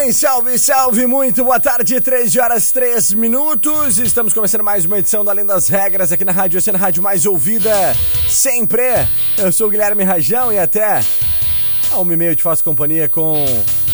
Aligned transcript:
Bem, 0.00 0.12
salve, 0.12 0.58
salve, 0.58 1.06
muito 1.06 1.44
boa 1.44 1.60
tarde, 1.60 2.00
13 2.00 2.40
horas 2.40 2.72
3 2.72 3.12
minutos. 3.12 3.98
Estamos 3.98 4.32
começando 4.32 4.64
mais 4.64 4.86
uma 4.86 4.98
edição 4.98 5.22
do 5.22 5.30
Além 5.30 5.44
das 5.44 5.68
Regras 5.68 6.10
aqui 6.10 6.24
na 6.24 6.32
Rádio 6.32 6.56
Oceano, 6.56 6.78
Rádio 6.78 7.02
mais 7.02 7.26
ouvida 7.26 7.70
sempre. 8.26 8.82
Eu 9.36 9.52
sou 9.52 9.66
o 9.66 9.70
Guilherme 9.70 10.02
Rajão 10.02 10.50
e 10.50 10.58
até 10.58 11.02
a 11.90 11.98
uma 11.98 12.14
e 12.14 12.16
meia 12.16 12.30
eu 12.30 12.36
te 12.36 12.42
faço 12.42 12.64
companhia 12.64 13.10
com 13.10 13.44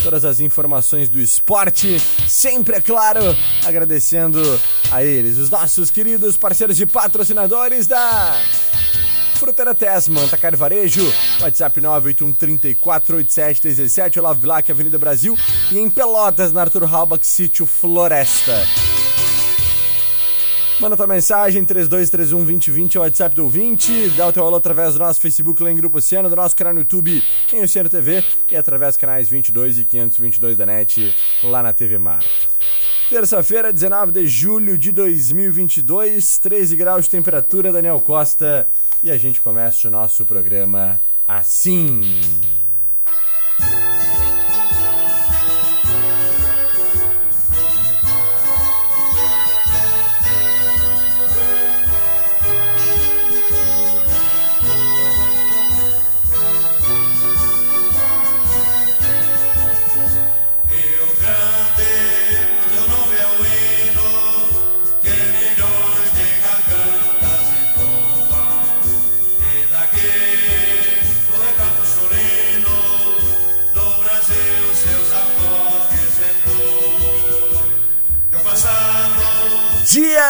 todas 0.04 0.24
as 0.24 0.38
informações 0.38 1.08
do 1.08 1.18
esporte. 1.18 2.00
Sempre, 2.28 2.76
é 2.76 2.80
claro, 2.80 3.20
agradecendo 3.64 4.40
a 4.92 5.02
eles, 5.02 5.38
os 5.38 5.50
nossos 5.50 5.90
queridos 5.90 6.36
parceiros 6.36 6.80
e 6.80 6.86
patrocinadores 6.86 7.88
da 7.88 8.40
Fruteira 9.36 9.74
Tesman, 9.74 10.24
Antacar 10.24 10.56
Varejo, 10.56 11.12
WhatsApp 11.40 11.80
981348717, 11.80 14.18
Olavo 14.18 14.40
Bilac, 14.40 14.72
Avenida 14.72 14.98
Brasil. 14.98 15.36
E 15.70 15.78
em 15.78 15.90
Pelotas, 15.90 16.52
na 16.52 16.62
Arthur 16.62 16.84
Halbach, 16.84 17.26
Sítio 17.26 17.66
Floresta. 17.66 18.64
Manda 20.80 20.96
tua 20.96 21.06
mensagem 21.06 21.62
3231-2020 21.64 22.96
é 22.96 22.98
o 22.98 23.02
WhatsApp 23.02 23.34
do 23.34 23.44
ouvinte, 23.44 24.10
dá 24.16 24.26
o 24.26 24.32
teu 24.32 24.44
alô 24.44 24.56
através 24.56 24.92
do 24.92 24.98
nosso 24.98 25.20
Facebook 25.20 25.62
lá 25.62 25.70
em 25.70 25.76
Grupo 25.76 25.98
Oceano, 25.98 26.28
do 26.28 26.36
nosso 26.36 26.56
canal 26.56 26.74
no 26.74 26.80
YouTube 26.80 27.22
em 27.52 27.62
Oceano 27.62 27.88
TV 27.88 28.22
e 28.50 28.56
através 28.56 28.94
dos 28.94 29.00
canais 29.00 29.28
22 29.28 29.78
e 29.78 29.84
522 29.86 30.58
da 30.58 30.66
NET 30.66 31.14
lá 31.44 31.62
na 31.62 31.72
TV 31.72 31.96
Mar. 31.96 32.22
Terça-feira, 33.08 33.72
19 33.72 34.12
de 34.12 34.26
julho 34.26 34.76
de 34.76 34.92
2022, 34.92 36.38
13 36.38 36.76
graus 36.76 37.04
de 37.04 37.12
temperatura, 37.12 37.72
Daniel 37.72 38.00
Costa 38.00 38.68
e 39.06 39.10
a 39.12 39.16
gente 39.16 39.40
começa 39.40 39.86
o 39.86 39.90
nosso 39.90 40.26
programa 40.26 41.00
assim. 41.24 42.02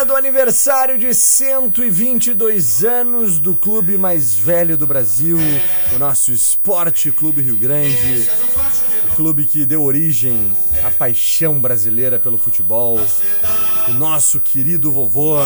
Do 0.07 0.15
aniversário 0.15 0.97
de 0.97 1.13
122 1.13 2.85
anos 2.85 3.41
do 3.41 3.57
clube 3.57 3.99
mais 3.99 4.37
velho 4.37 4.77
do 4.77 4.87
Brasil, 4.87 5.37
o 5.95 5.99
nosso 5.99 6.31
Esporte 6.31 7.11
Clube 7.11 7.43
Rio 7.43 7.57
Grande, 7.57 8.31
o 9.11 9.17
clube 9.17 9.45
que 9.45 9.67
deu 9.67 9.83
origem 9.83 10.53
à 10.85 10.91
paixão 10.93 11.61
brasileira 11.61 12.21
pelo 12.21 12.39
futebol, 12.39 13.01
o 13.89 13.93
nosso 13.95 14.39
querido 14.39 14.93
vovô. 14.93 15.39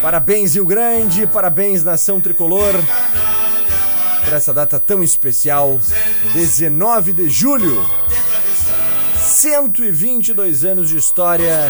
Parabéns, 0.00 0.54
Rio 0.54 0.66
Grande, 0.66 1.26
parabéns, 1.26 1.82
nação 1.82 2.20
tricolor, 2.20 2.74
por 4.24 4.32
essa 4.32 4.54
data 4.54 4.78
tão 4.78 5.02
especial, 5.02 5.80
19 6.32 7.12
de 7.12 7.28
julho. 7.28 7.84
122 9.16 10.64
anos 10.64 10.88
de 10.88 10.96
história. 10.96 11.68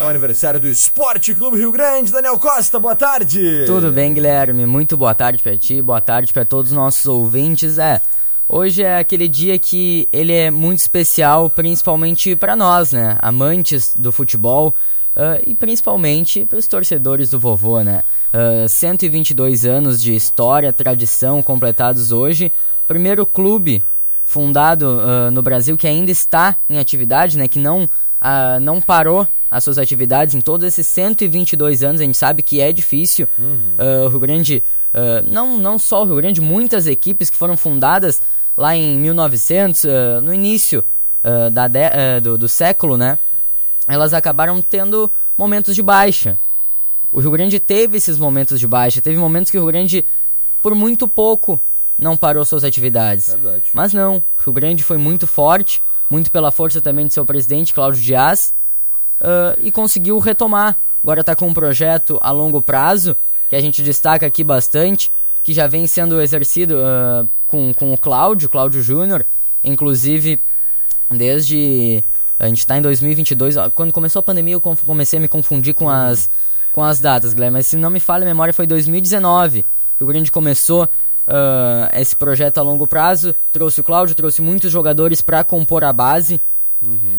É 0.00 0.04
o 0.04 0.08
aniversário 0.08 0.58
do 0.58 0.66
Esporte 0.66 1.34
Clube 1.34 1.58
Rio 1.58 1.70
Grande. 1.70 2.10
Daniel 2.10 2.38
Costa, 2.38 2.80
boa 2.80 2.96
tarde. 2.96 3.64
Tudo 3.66 3.92
bem, 3.92 4.14
Guilherme? 4.14 4.64
Muito 4.64 4.96
boa 4.96 5.14
tarde 5.14 5.42
pra 5.42 5.54
ti, 5.58 5.82
boa 5.82 6.00
tarde 6.00 6.32
pra 6.32 6.42
todos 6.42 6.70
os 6.70 6.76
nossos 6.76 7.04
ouvintes. 7.06 7.76
É, 7.76 8.00
hoje 8.48 8.82
é 8.82 8.98
aquele 8.98 9.28
dia 9.28 9.58
que 9.58 10.08
ele 10.10 10.32
é 10.32 10.50
muito 10.50 10.78
especial, 10.78 11.50
principalmente 11.50 12.34
pra 12.34 12.56
nós, 12.56 12.92
né? 12.92 13.18
Amantes 13.20 13.94
do 13.94 14.10
futebol. 14.10 14.74
ah, 15.14 15.38
e 15.46 15.54
principalmente 15.54 16.46
para 16.46 16.58
os 16.58 16.66
torcedores 16.66 17.28
do 17.28 17.38
vovô, 17.38 17.82
né? 17.82 18.02
Ah, 18.32 18.66
122 18.66 19.66
anos 19.66 20.00
de 20.00 20.14
história, 20.14 20.72
tradição 20.72 21.42
completados 21.42 22.10
hoje. 22.10 22.50
Primeiro 22.88 23.26
clube 23.26 23.82
fundado 24.24 24.98
ah, 25.02 25.30
no 25.30 25.42
Brasil 25.42 25.76
que 25.76 25.86
ainda 25.86 26.10
está 26.10 26.56
em 26.70 26.78
atividade, 26.78 27.36
né? 27.36 27.46
Que 27.46 27.58
não, 27.58 27.86
ah, 28.20 28.58
não 28.60 28.80
parou 28.80 29.26
as 29.50 29.64
suas 29.64 29.78
atividades 29.78 30.34
em 30.34 30.40
todos 30.40 30.66
esses 30.66 30.86
122 30.86 31.82
anos. 31.82 32.00
A 32.00 32.04
gente 32.04 32.16
sabe 32.18 32.42
que 32.42 32.60
é 32.60 32.72
difícil. 32.72 33.26
Ah, 33.78 34.04
o 34.04 34.08
Rio 34.08 34.20
Grande, 34.20 34.62
ah, 34.94 35.22
não, 35.26 35.58
não 35.58 35.78
só 35.78 36.02
o 36.02 36.06
Rio 36.06 36.16
Grande, 36.16 36.40
muitas 36.40 36.86
equipes 36.86 37.28
que 37.30 37.36
foram 37.36 37.56
fundadas 37.56 38.20
lá 38.56 38.76
em 38.76 38.98
1900, 38.98 39.84
ah, 39.84 40.20
no 40.20 40.32
início 40.34 40.84
da 41.52 41.68
de- 41.68 42.20
do, 42.22 42.38
do 42.38 42.48
século, 42.48 42.96
né? 42.96 43.18
Elas 43.86 44.14
acabaram 44.14 44.62
tendo 44.62 45.10
momentos 45.36 45.74
de 45.74 45.82
baixa. 45.82 46.38
O 47.12 47.20
Rio 47.20 47.30
Grande 47.30 47.58
teve 47.60 47.98
esses 47.98 48.16
momentos 48.16 48.58
de 48.58 48.66
baixa. 48.66 49.02
Teve 49.02 49.18
momentos 49.18 49.50
que 49.50 49.58
o 49.58 49.60
Rio 49.60 49.66
Grande, 49.72 50.06
por 50.62 50.74
muito 50.74 51.06
pouco, 51.08 51.60
não 51.98 52.16
parou 52.16 52.42
suas 52.44 52.64
atividades. 52.64 53.28
Verdade. 53.34 53.64
Mas 53.74 53.92
não, 53.92 54.16
o 54.16 54.22
Rio 54.44 54.52
Grande 54.54 54.82
foi 54.82 54.96
muito 54.96 55.26
forte, 55.26 55.82
muito 56.10 56.30
pela 56.32 56.50
força 56.50 56.80
também 56.80 57.06
de 57.06 57.14
seu 57.14 57.24
presidente, 57.24 57.72
Cláudio 57.72 58.02
Dias, 58.02 58.52
ah, 59.20 59.56
e 59.60 59.70
conseguiu 59.70 60.18
retomar. 60.18 60.76
Agora 61.02 61.20
está 61.20 61.36
com 61.36 61.46
um 61.46 61.54
projeto 61.54 62.18
a 62.20 62.30
longo 62.30 62.60
prazo, 62.60 63.16
que 63.48 63.56
a 63.56 63.60
gente 63.60 63.82
destaca 63.82 64.26
aqui 64.26 64.42
bastante, 64.42 65.10
que 65.42 65.54
já 65.54 65.66
vem 65.66 65.86
sendo 65.86 66.20
exercido 66.20 66.76
ah, 66.78 67.24
com, 67.46 67.72
com 67.72 67.94
o 67.94 67.98
Cláudio, 67.98 68.48
Cláudio 68.48 68.82
Júnior, 68.82 69.24
inclusive 69.62 70.40
desde... 71.08 72.02
A 72.38 72.46
gente 72.46 72.60
está 72.60 72.78
em 72.78 72.82
2022, 72.82 73.58
ó, 73.58 73.68
quando 73.68 73.92
começou 73.92 74.20
a 74.20 74.22
pandemia 74.22 74.54
eu 74.54 74.60
comecei 74.60 75.18
a 75.18 75.20
me 75.20 75.28
confundir 75.28 75.74
com 75.74 75.90
as, 75.90 76.30
com 76.72 76.82
as 76.82 76.98
datas, 76.98 77.34
Guilherme, 77.34 77.58
mas 77.58 77.66
se 77.66 77.76
não 77.76 77.90
me 77.90 78.00
falha 78.00 78.22
a 78.22 78.26
memória 78.26 78.54
foi 78.54 78.66
2019. 78.66 79.62
O 80.00 80.06
Grande 80.06 80.32
começou 80.32 80.88
ah, 81.26 81.90
esse 81.94 82.14
projeto 82.16 82.58
a 82.58 82.62
longo 82.62 82.86
prazo, 82.86 83.34
trouxe 83.52 83.80
o 83.80 83.84
Cláudio, 83.84 84.14
trouxe 84.14 84.42
muitos 84.42 84.70
jogadores 84.70 85.20
para 85.20 85.44
compor 85.44 85.84
a 85.84 85.92
base 85.92 86.40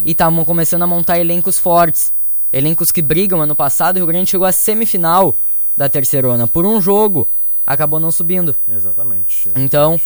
e 0.03 0.12
estavam 0.12 0.44
começando 0.44 0.81
a 0.83 0.88
montar 0.88 1.19
elencos 1.19 1.59
fortes. 1.59 2.12
Elencos 2.51 2.92
que 2.92 3.01
brigam. 3.01 3.42
Ano 3.42 3.56
passado 3.56 3.95
o 3.95 4.00
Rio 4.00 4.07
Grande 4.07 4.30
chegou 4.30 4.45
à 4.45 4.51
semifinal 4.51 5.36
da 5.77 5.88
terceirona 5.88 6.48
por 6.48 6.65
um 6.65 6.81
jogo, 6.81 7.27
acabou 7.65 8.00
não 8.00 8.12
subindo. 8.12 8.56
Exatamente. 8.68 9.50
Então, 9.56 10.00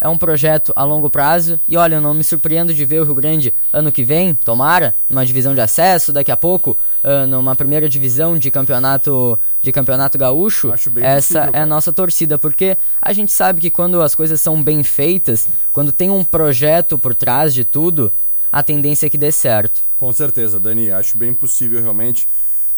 é 0.00 0.08
um 0.08 0.16
projeto 0.16 0.72
a 0.74 0.82
longo 0.84 1.10
prazo. 1.10 1.60
E 1.68 1.76
olha, 1.76 1.96
eu 1.96 2.00
não 2.00 2.14
me 2.14 2.24
surpreendo 2.24 2.72
de 2.72 2.84
ver 2.84 3.00
o 3.00 3.04
Rio 3.04 3.14
Grande 3.14 3.52
ano 3.72 3.92
que 3.92 4.02
vem, 4.02 4.34
tomara, 4.34 4.94
numa 5.08 5.26
divisão 5.26 5.54
de 5.54 5.60
acesso, 5.60 6.12
daqui 6.12 6.32
a 6.32 6.36
pouco, 6.36 6.76
ah, 7.04 7.26
numa 7.26 7.54
primeira 7.54 7.88
divisão 7.88 8.38
de 8.38 8.50
campeonato 8.50 9.38
de 9.60 9.70
campeonato 9.72 10.16
gaúcho. 10.16 10.72
Essa 11.02 11.40
possível, 11.40 11.60
é 11.60 11.62
a 11.62 11.66
nossa 11.66 11.92
torcida, 11.92 12.38
porque 12.38 12.78
a 13.00 13.12
gente 13.12 13.30
sabe 13.30 13.60
que 13.60 13.70
quando 13.70 14.00
as 14.00 14.14
coisas 14.14 14.40
são 14.40 14.62
bem 14.62 14.82
feitas, 14.82 15.48
quando 15.72 15.92
tem 15.92 16.08
um 16.08 16.24
projeto 16.24 16.98
por 16.98 17.14
trás 17.14 17.52
de 17.52 17.64
tudo, 17.64 18.10
a 18.50 18.62
tendência 18.62 19.06
é 19.06 19.10
que 19.10 19.18
dê 19.18 19.30
certo. 19.30 19.82
Com 19.98 20.12
certeza, 20.12 20.58
Dani. 20.58 20.90
Acho 20.90 21.18
bem 21.18 21.34
possível 21.34 21.80
realmente 21.82 22.26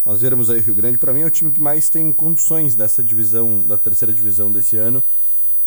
nós 0.05 0.19
vermos 0.19 0.49
aí 0.49 0.59
o 0.59 0.61
Rio 0.61 0.75
Grande, 0.75 0.97
para 0.97 1.13
mim 1.13 1.21
é 1.21 1.25
o 1.25 1.29
time 1.29 1.51
que 1.51 1.61
mais 1.61 1.89
tem 1.89 2.11
condições 2.11 2.75
dessa 2.75 3.01
divisão, 3.01 3.59
da 3.59 3.77
terceira 3.77 4.13
divisão 4.13 4.51
desse 4.51 4.75
ano, 4.75 5.01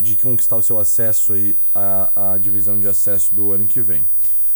de 0.00 0.16
conquistar 0.16 0.56
o 0.56 0.62
seu 0.62 0.78
acesso 0.78 1.32
aí 1.32 1.56
à, 1.74 2.32
à 2.34 2.38
divisão 2.38 2.78
de 2.78 2.86
acesso 2.88 3.34
do 3.34 3.52
ano 3.52 3.66
que 3.66 3.80
vem. 3.80 4.02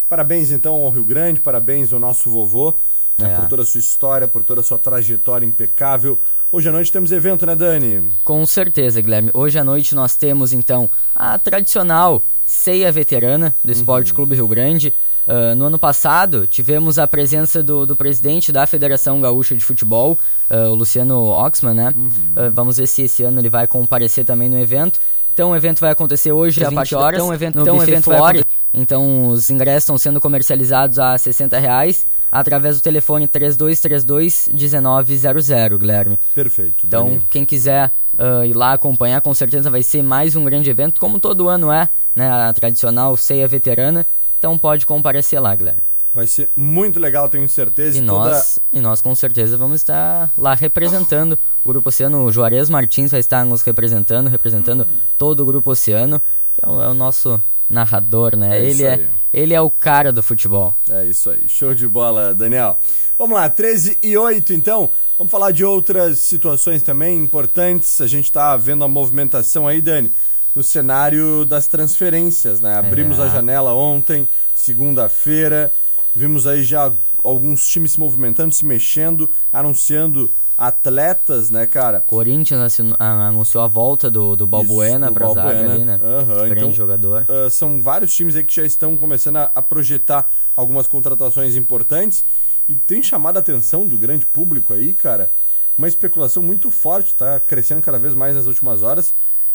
Parabéns 0.09 0.51
então 0.51 0.75
ao 0.75 0.91
Rio 0.91 1.05
Grande, 1.05 1.41
parabéns 1.41 1.93
ao 1.93 1.99
nosso 2.01 2.29
vovô, 2.31 2.75
né, 3.19 3.33
É. 3.33 3.37
por 3.37 3.49
toda 3.49 3.63
a 3.63 3.65
sua 3.67 3.79
história, 3.81 4.27
por 4.29 4.43
toda 4.43 4.61
a 4.61 4.65
sua 4.65 4.79
trajetória 4.79 5.47
impecável. 5.47 6.19
Hoje 6.51 6.69
à 6.69 6.73
noite 6.73 6.91
temos 6.91 7.13
evento, 7.13 7.47
né, 7.47 7.55
Dani? 7.55 8.09
Com 8.25 8.45
certeza, 8.45 9.01
Guilherme. 9.01 9.31
Hoje 9.33 9.59
à 9.59 9.63
noite 9.65 9.95
nós 9.95 10.17
temos 10.17 10.53
então 10.53 10.91
a 11.15 11.39
tradicional 11.39 12.23
ceia 12.45 12.91
veterana 12.91 13.55
do 13.63 13.71
Esporte 13.71 14.13
Clube 14.13 14.35
Rio 14.35 14.49
Grande. 14.49 14.93
Ah, 15.29 15.55
no 15.55 15.67
ano 15.67 15.79
passado 15.79 16.47
tivemos 16.47 16.99
a 16.99 17.07
presença 17.07 17.63
do, 17.63 17.87
do 17.87 17.95
presidente 17.95 18.51
da 18.51 18.67
Federação 18.67 19.21
Gaúcha 19.21 19.55
de 19.55 19.65
Futebol, 19.65 20.19
ah, 20.49 20.69
o 20.71 20.75
Luciano 20.75 21.27
Oxman, 21.27 21.75
né? 21.75 21.95
Ah, 22.35 22.49
vamos 22.53 22.79
ver 22.79 22.89
se 22.89 23.03
esse 23.03 23.23
ano 23.23 23.39
ele 23.41 23.51
vai 23.51 23.69
comparecer 23.69 24.25
também 24.25 24.49
no 24.49 24.59
evento. 24.59 24.99
Então 25.41 25.53
o 25.53 25.57
evento 25.57 25.81
vai 25.81 25.91
acontecer 25.91 26.33
hoje 26.33 26.61
Às 26.61 26.67
a 26.67 26.69
20 26.69 26.77
partir 26.77 26.95
horas, 26.97 27.19
então, 27.19 27.31
o 27.31 27.33
evento, 27.33 27.55
no 27.55 27.63
então, 27.63 27.83
evento 27.83 28.05
Flore. 28.05 28.45
Então 28.75 29.29
os 29.29 29.49
ingressos 29.49 29.85
estão 29.85 29.97
sendo 29.97 30.21
comercializados 30.21 30.99
a 30.99 31.17
60 31.17 31.59
reais 31.59 32.05
através 32.31 32.77
do 32.77 32.83
telefone 32.83 33.27
3232 33.27 34.51
1900, 34.53 35.79
Guilherme. 35.79 36.19
Perfeito, 36.35 36.87
Então, 36.87 37.07
Dani. 37.07 37.23
quem 37.31 37.47
quiser 37.47 37.91
ah, 38.19 38.45
ir 38.45 38.53
lá 38.53 38.75
acompanhar, 38.75 39.23
com 39.23 39.33
certeza 39.33 39.71
vai 39.71 39.83
ser 39.83 40.03
mais 40.03 40.37
um 40.37 40.45
grande 40.45 40.69
evento, 40.69 41.01
como 41.01 41.19
todo 41.19 41.49
ano 41.49 41.73
é, 41.73 41.89
né? 42.15 42.31
A 42.31 42.53
tradicional 42.53 43.17
ceia 43.17 43.49
veterana. 43.49 44.07
Então 44.39 44.59
pode 44.59 44.85
comparecer 44.85 45.41
lá, 45.41 45.55
Guilherme. 45.55 45.90
Vai 46.13 46.27
ser 46.27 46.51
muito 46.57 46.99
legal, 46.99 47.29
tenho 47.29 47.49
certeza. 47.49 47.97
E 47.99 48.05
toda- 48.05 48.31
nós, 48.31 48.59
e 48.73 48.81
nós 48.81 49.01
com 49.01 49.15
certeza 49.15 49.57
vamos 49.57 49.77
estar 49.81 50.33
lá 50.37 50.55
representando 50.55 51.39
o 51.65 51.69
Grupo 51.69 51.89
Oceano. 51.89 52.25
O 52.25 52.33
Juarez 52.33 52.69
Martins 52.69 53.13
vai 53.13 53.21
estar 53.21 53.45
nos 53.45 53.63
representando, 53.63 54.29
representando 54.29 54.87
todo 55.17 55.41
o 55.41 55.47
Grupo 55.47 55.71
Oceano, 55.71 56.21
que 56.55 56.65
é 56.65 56.69
o, 56.69 56.83
é 56.83 56.89
o 56.89 56.95
nosso 56.95 57.41
narrador, 57.69 58.35
né? 58.37 58.59
É 58.59 58.65
ele, 58.65 58.83
é, 58.85 59.09
ele 59.33 59.55
é 59.55 59.61
o 59.61 59.71
cara 59.71 60.13
do 60.13 60.21
futebol. 60.21 60.75
É 60.89 61.05
isso 61.07 61.31
aí, 61.31 61.49
show 61.49 61.73
de 61.73 61.87
bola, 61.87 62.35
Daniel. 62.35 62.81
Vamos 63.17 63.37
lá, 63.37 63.49
13 63.49 63.97
e 64.03 64.17
8 64.17 64.53
então. 64.53 64.91
Vamos 65.17 65.31
falar 65.31 65.53
de 65.53 65.65
outras 65.65 66.19
situações 66.19 66.83
também 66.83 67.19
importantes. 67.19 68.01
A 68.01 68.09
gente 68.09 68.25
está 68.25 68.57
vendo 68.57 68.83
a 68.83 68.89
movimentação 68.89 69.69
aí, 69.69 69.81
Dani, 69.81 70.11
no 70.57 70.65
cenário 70.65 71.45
das 71.45 71.69
transferências, 71.69 72.61
né? 72.61 72.77
Abrimos 72.77 73.21
É. 73.21 73.23
a 73.23 73.29
janela 73.29 73.73
ontem, 73.75 74.29
segunda-feira. 74.53 75.71
Vimos 76.15 76.47
aí 76.47 76.63
já 76.63 76.93
alguns 77.23 77.69
times 77.69 77.93
se 77.93 78.01
movimentando, 78.01 78.55
se 78.55 78.65
mexendo, 78.65 79.31
anunciando 79.53 80.31
atletas, 80.57 81.49
né, 81.51 81.67
cara? 81.67 82.01
Corinthians 82.03 82.79
anunciou 82.99 83.65
a 83.65 83.67
volta 83.67 84.11
do, 84.11 84.37
do 84.37 84.47
Balbuena 84.47 85.11
pra 85.11 85.29
zaga 85.33 85.73
ali, 85.73 85.85
né? 85.87 85.99
Aham, 86.03 86.35
Grande 86.35 86.53
então- 86.53 86.73
jogador. 86.73 87.23
Uh, 87.23 87.49
são 87.49 87.81
vários 87.81 88.15
times 88.15 88.37
aí 88.37 88.45
que 88.45 88.55
já 88.55 88.67
estão 88.67 88.95
começando 88.97 89.37
a, 89.39 89.51
a 89.55 89.63
projetar 89.63 90.29
algumas 90.55 90.87
contratações 90.87 91.57
importantes 91.57 92.25
e 92.69 92.75
tem 92.75 93.03
chamado 93.03 93.39
a 93.39 93.41
atenção 93.41 93.87
do 93.87 93.97
grande 93.97 94.27
público 94.27 94.75
aí, 94.75 94.93
cara, 94.93 95.31
uma 95.79 95.89
especulação 95.89 96.43
muito 96.43 96.71
forte, 96.71 97.15
tá 97.15 97.41
crescendo 97.41 97.81
cada 97.81 97.99
vez 97.99 98.13
mais 98.15 98.37
nas 98.37 98.47
últimas 98.47 98.83
horas, 98.83 99.15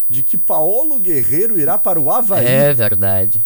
de 0.09 0.23
que 0.23 0.37
Paulo 0.37 0.99
Guerreiro 0.99 1.59
irá 1.59 1.77
para 1.77 1.99
o 1.99 2.11
Havaí. 2.11 2.45
É 2.47 2.73
verdade. 2.73 3.43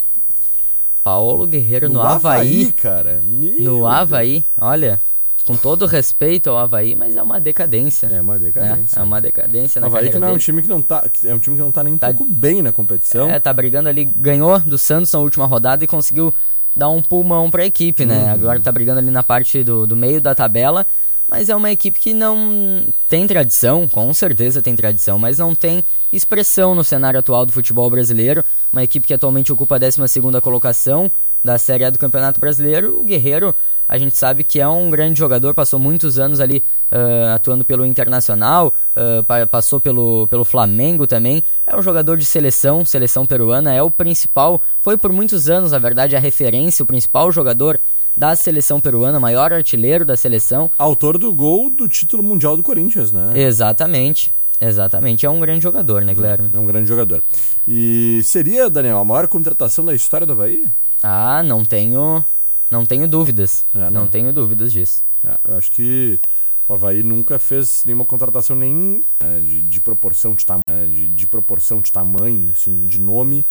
Paulo 1.04 1.46
Guerreiro 1.48 1.90
no, 1.90 2.02
Havaí, 2.02 2.40
Havaí. 2.64 2.72
cara. 2.74 3.20
Meu 3.24 3.80
No. 3.80 3.88
Havaí, 3.88 4.44
olha, 4.60 5.00
com 5.46 5.56
todo 5.58 5.86
respeito 5.86 6.50
ao 6.50 6.58
Havaí, 6.58 6.96
mas 6.96 7.16
é 7.16 7.22
uma 7.22 7.40
decadência. 7.40 8.08
É 8.08 8.22
uma 8.22 8.38
né? 8.38 8.46
decadência. 8.46 9.00
É 9.00 9.04
uma 9.04 9.20
decadência 9.22 9.80
O 9.80 9.82
na 9.82 9.88
Havaí 9.88 10.10
que 10.10 10.20
não 10.20 10.28
é 10.28 10.32
um 10.32 10.34
dele. 10.34 10.44
time 10.44 10.62
que 10.62 10.68
não 10.68 10.82
tá, 10.82 11.04
é 11.26 11.34
um 11.34 11.40
time 11.40 11.56
que 11.56 11.62
não 11.62 11.72
tá 11.72 11.84
nem 11.84 11.94
um 11.94 11.98
Tá- 11.98 12.08
pouco 12.14 12.26
bem 12.26 12.62
na 12.62 12.72
competição. 12.72 13.30
É, 13.30 13.40
tá 13.40 13.52
brigando 13.52 13.90
ali, 13.90 14.06
ganhou 14.06 14.60
do 14.60 14.78
Santos 14.78 15.12
na 15.12 15.20
última 15.20 15.46
rodada 15.46 15.84
e 15.84 15.88
conseguiu 15.88 16.34
dar 16.76 16.90
um 16.90 17.02
pulmão 17.02 17.50
pra 17.50 17.66
equipe, 17.66 18.06
né? 18.06 18.26
Uhum. 18.26 18.32
Agora 18.32 18.60
tá 18.60 18.72
brigando 18.72 19.00
ali 19.00 19.10
na 19.10 19.24
parte 19.24 19.64
do, 19.64 19.88
do 19.88 19.96
meio 19.96 20.22
da 20.22 20.36
tabela, 20.36 20.86
mas 21.30 21.50
é 21.50 21.56
uma 21.56 21.72
equipe 21.72 22.00
que 22.00 22.14
não 22.14 22.86
tem 23.08 23.28
tradição, 23.28 23.88
com 23.88 24.14
certeza 24.14 24.62
tem 24.62 24.76
tradição, 24.76 25.20
mas 25.20 25.38
não 25.38 25.54
tem 25.54 25.84
expressão 26.12 26.74
no 26.74 26.84
cenário 26.84 27.20
atual 27.20 27.46
do 27.46 27.52
futebol 27.52 27.90
brasileiro. 27.90 28.44
Uma 28.74 28.84
equipe 28.84 29.06
que 29.08 29.14
atualmente 29.14 29.54
ocupa 29.54 29.76
a 29.76 29.80
12ª 29.80 30.42
colocação 30.42 31.12
da 31.44 31.58
Série 31.58 31.86
A 31.86 31.90
do 31.90 32.00
Campeonato 32.00 32.40
Brasileiro. 32.40 33.00
O 33.00 33.04
Guerreiro, 33.04 33.56
a 33.88 33.98
gente 33.98 34.18
sabe 34.18 34.44
que 34.44 34.60
é 34.60 34.68
um 34.68 34.90
grande 34.90 35.18
jogador, 35.20 35.54
passou 35.54 35.80
muitos 35.80 36.20
anos 36.20 36.40
ali 36.40 36.64
ah, 36.92 37.36
atuando 37.36 37.64
pelo 37.64 37.86
Internacional, 37.86 38.74
pa- 39.28 39.46
passou 39.48 39.80
pelo, 39.80 40.28
pelo 40.28 40.44
Flamengo 40.44 41.06
também. 41.08 41.44
É 41.66 41.76
um 41.76 41.82
jogador 41.82 42.18
de 42.18 42.26
seleção, 42.26 42.84
seleção 42.84 43.26
peruana, 43.26 43.74
é 43.74 43.82
o 43.82 43.90
principal, 43.92 44.62
foi 44.82 44.98
por 44.98 45.14
muitos 45.14 45.48
anos, 45.50 45.72
na 45.72 45.80
verdade, 45.80 46.16
a 46.16 46.20
referência, 46.20 46.84
o 46.84 46.88
principal 46.88 47.32
jogador 47.32 47.80
da 48.16 48.36
seleção 48.36 48.80
peruana, 48.80 49.20
maior 49.20 49.54
artilheiro 49.54 50.04
da 50.06 50.18
seleção. 50.18 50.70
Autor 50.78 51.18
do 51.18 51.34
gol 51.34 51.70
do 51.70 51.88
título 51.88 52.22
mundial 52.24 52.58
do 52.58 52.64
Corinthians, 52.64 53.12
né? 53.12 53.34
Exatamente, 53.36 54.34
exatamente. 54.60 55.26
É 55.26 55.30
um 55.30 55.40
grande 55.40 55.64
jogador, 55.64 56.04
né, 56.04 56.14
Guilherme? 56.14 56.50
É 56.54 56.60
um 56.60 56.66
grande 56.66 56.88
jogador. 56.88 57.24
E 57.68 58.22
seria, 58.24 58.70
Daniel, 58.70 59.00
a 59.00 59.06
maior 59.06 59.28
contratação 59.28 59.86
da 59.86 59.96
história 59.96 60.28
do 60.28 60.34
Havaí? 60.34 60.66
Ah, 61.02 61.42
não 61.44 61.64
tenho, 61.64 62.24
não 62.70 62.86
tenho 62.86 63.08
dúvidas. 63.08 63.66
É, 63.74 63.80
não. 63.80 63.92
não. 64.02 64.08
tenho 64.08 64.34
dúvidas 64.34 64.72
disso. 64.72 65.04
É, 65.26 65.38
eu 65.48 65.58
acho 65.58 65.72
que 65.72 66.20
o 66.68 66.74
Havaí 66.74 67.02
nunca 67.02 67.40
fez 67.40 67.84
nenhuma 67.86 68.06
contratação 68.06 68.56
nem 68.56 69.04
é, 69.20 69.40
de, 69.40 69.62
de 69.62 69.82
proporção 69.82 70.36
de, 70.36 70.46
tam 70.46 70.60
é, 70.70 70.86
de, 70.86 71.08
de 71.08 71.28
proporção 71.28 71.82
de 71.82 71.92
tamanho, 71.92 72.52
assim, 72.52 72.86
de 72.86 73.00
nome. 73.00 73.46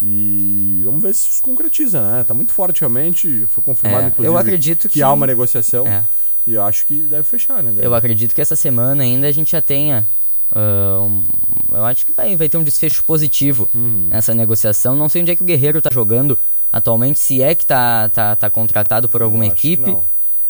E 0.00 0.82
vamos 0.84 1.02
ver 1.02 1.14
se 1.14 1.30
isso 1.30 1.42
concretiza, 1.42 2.00
né? 2.00 2.24
Tá 2.24 2.34
muito 2.34 2.52
forte 2.52 2.80
realmente. 2.80 3.46
Foi 3.48 3.62
confirmado, 3.64 4.04
É, 4.04 4.08
inclusive, 4.08 4.26
eu 4.34 4.36
acredito 4.38 4.88
que, 4.88 5.02
há 5.02 5.10
uma 5.12 5.26
negociação. 5.26 5.86
É. 5.86 6.06
E 6.46 6.54
eu 6.54 6.62
acho 6.62 6.86
que 6.86 6.94
deve 7.04 7.22
fechar, 7.24 7.62
né? 7.62 7.72
Deve. 7.72 7.86
Eu 7.86 7.94
acredito 7.94 8.34
que 8.34 8.40
essa 8.40 8.54
semana 8.54 9.02
ainda 9.02 9.26
a 9.26 9.32
gente 9.32 9.52
já 9.52 9.60
tenha. 9.62 10.06
um- 10.54 11.24
eu 11.72 11.84
acho 11.84 12.06
que 12.06 12.12
vai, 12.12 12.36
vai 12.36 12.48
ter 12.48 12.56
um 12.56 12.62
desfecho 12.62 13.02
positivo 13.02 13.68
Uhum. 13.74 14.06
nessa 14.10 14.32
negociação. 14.32 14.94
Não 14.94 15.08
sei 15.08 15.22
onde 15.22 15.32
é 15.32 15.36
que 15.36 15.42
o 15.42 15.44
Guerreiro 15.44 15.82
tá 15.82 15.90
jogando 15.92 16.38
atualmente, 16.72 17.18
se 17.18 17.42
é 17.42 17.52
que 17.52 17.66
tá, 17.66 18.08
tá, 18.10 18.36
tá 18.36 18.48
contratado 18.48 19.08
por 19.08 19.22
alguma 19.22 19.44
Eu 19.44 19.50
que 19.52 19.72
equipe. 19.72 19.96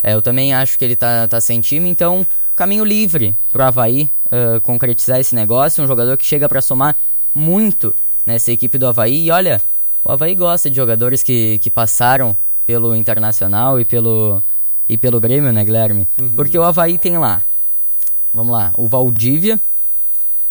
É, 0.02 0.12
eu 0.12 0.20
também 0.20 0.52
acho 0.52 0.78
que 0.78 0.84
ele 0.84 0.96
tá, 0.96 1.26
tá 1.26 1.40
sem 1.40 1.62
time, 1.62 1.88
então 1.88 2.26
caminho 2.54 2.84
livre 2.84 3.34
pro 3.50 3.62
Havaí 3.62 4.10
ah, 4.30 4.60
concretizar 4.60 5.18
esse 5.18 5.34
negócio. 5.34 5.82
Um 5.82 5.86
jogador 5.86 6.14
que 6.18 6.26
chega 6.26 6.46
pra 6.46 6.60
somar 6.60 6.94
muito 7.34 7.94
nessa 8.26 8.50
equipe 8.52 8.76
do 8.76 8.86
Havaí. 8.86 9.26
E 9.26 9.30
olha, 9.30 9.62
o 10.04 10.12
Havaí 10.12 10.34
gosta 10.34 10.68
de 10.68 10.76
jogadores 10.76 11.22
que, 11.22 11.58
que 11.60 11.70
passaram 11.70 12.36
pelo 12.66 12.94
Internacional 12.94 13.80
e 13.80 13.84
pelo, 13.84 14.42
e 14.88 14.98
pelo 14.98 15.20
Grêmio, 15.20 15.52
né, 15.52 15.64
Guilherme? 15.64 16.08
Porque 16.34 16.58
o 16.58 16.64
Havaí 16.64 16.98
tem 16.98 17.16
lá, 17.16 17.42
vamos 18.34 18.52
lá, 18.52 18.72
o 18.76 18.86
Valdívia, 18.88 19.58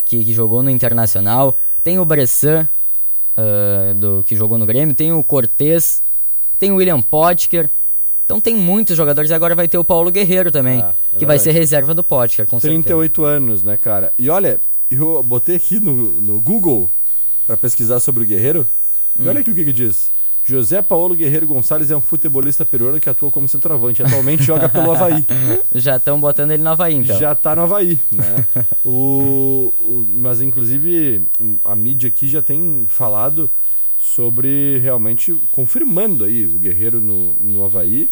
que, 0.06 0.24
que 0.24 0.34
jogou 0.34 0.64
no 0.64 0.70
Internacional, 0.70 1.58
tem 1.84 2.00
o 2.00 2.06
Bressan, 2.06 2.68
ah, 3.36 3.94
do, 3.96 4.24
que 4.26 4.36
jogou 4.36 4.58
no 4.58 4.66
Grêmio, 4.66 4.96
tem 4.96 5.12
o 5.12 5.24
Cortez, 5.24 6.02
tem 6.58 6.72
o 6.72 6.76
William 6.76 7.02
Potker. 7.02 7.70
Então 8.24 8.42
tem 8.42 8.56
muitos 8.56 8.98
jogadores 8.98 9.30
e 9.30 9.34
agora 9.34 9.54
vai 9.54 9.68
ter 9.68 9.78
o 9.78 9.84
Paulo 9.84 10.10
Guerreiro 10.10 10.52
também, 10.52 10.82
Ah, 10.82 10.96
é 11.14 11.18
que 11.18 11.26
vai 11.26 11.38
ser 11.38 11.52
reserva 11.52 11.94
do 11.94 12.04
Potker, 12.04 12.48
com 12.48 12.60
certeza. 12.60 12.84
38 12.84 13.24
anos, 13.24 13.62
né, 13.62 13.78
cara? 13.78 14.12
E 14.18 14.30
olha, 14.30 14.60
eu 14.90 15.22
botei 15.22 15.58
aqui 15.58 15.80
no, 15.80 16.22
no 16.22 16.42
Google 16.42 16.90
pra 17.46 17.58
pesquisar 17.58 18.00
sobre 18.00 18.24
o 18.24 18.28
Guerreiro. 18.28 18.68
E 19.18 19.28
olha 19.28 19.40
aqui 19.40 19.52
o 19.52 19.56
que 19.56 19.66
que 19.66 19.74
diz. 19.74 20.12
José 20.44 20.80
Paulo 20.82 21.16
Guerreiro 21.16 21.48
Gonçalves 21.48 21.90
é 21.90 21.98
um 21.98 22.02
futebolista 22.02 22.64
peruano 22.64 23.00
que 23.00 23.10
atua 23.10 23.32
como 23.32 23.48
centroavante. 23.48 24.04
Atualmente 24.04 24.44
joga 24.46 24.70
pelo 24.70 24.92
Havaí. 24.92 25.26
Já 25.74 25.98
estão 25.98 26.20
botando 26.20 26.52
ele 26.52 26.62
no 26.62 26.70
Havaí, 26.70 26.94
então. 26.96 27.18
Já 27.18 27.34
tá 27.34 27.56
no 27.56 27.64
Havaí, 27.64 28.00
né? 28.12 28.46
o, 28.84 29.74
o- 29.80 30.06
mas, 30.08 30.42
inclusive, 30.42 31.24
a 31.64 31.76
mídia 31.76 32.10
aqui 32.10 32.28
já 32.28 32.42
tem 32.44 32.86
falado 32.88 33.50
sobre 33.98 34.78
realmente 34.80 35.34
confirmando 35.52 36.24
aí 36.24 36.46
o 36.46 36.58
Guerreiro 36.58 37.02
no, 37.02 37.34
no 37.40 37.64
Havaí. 37.64 38.12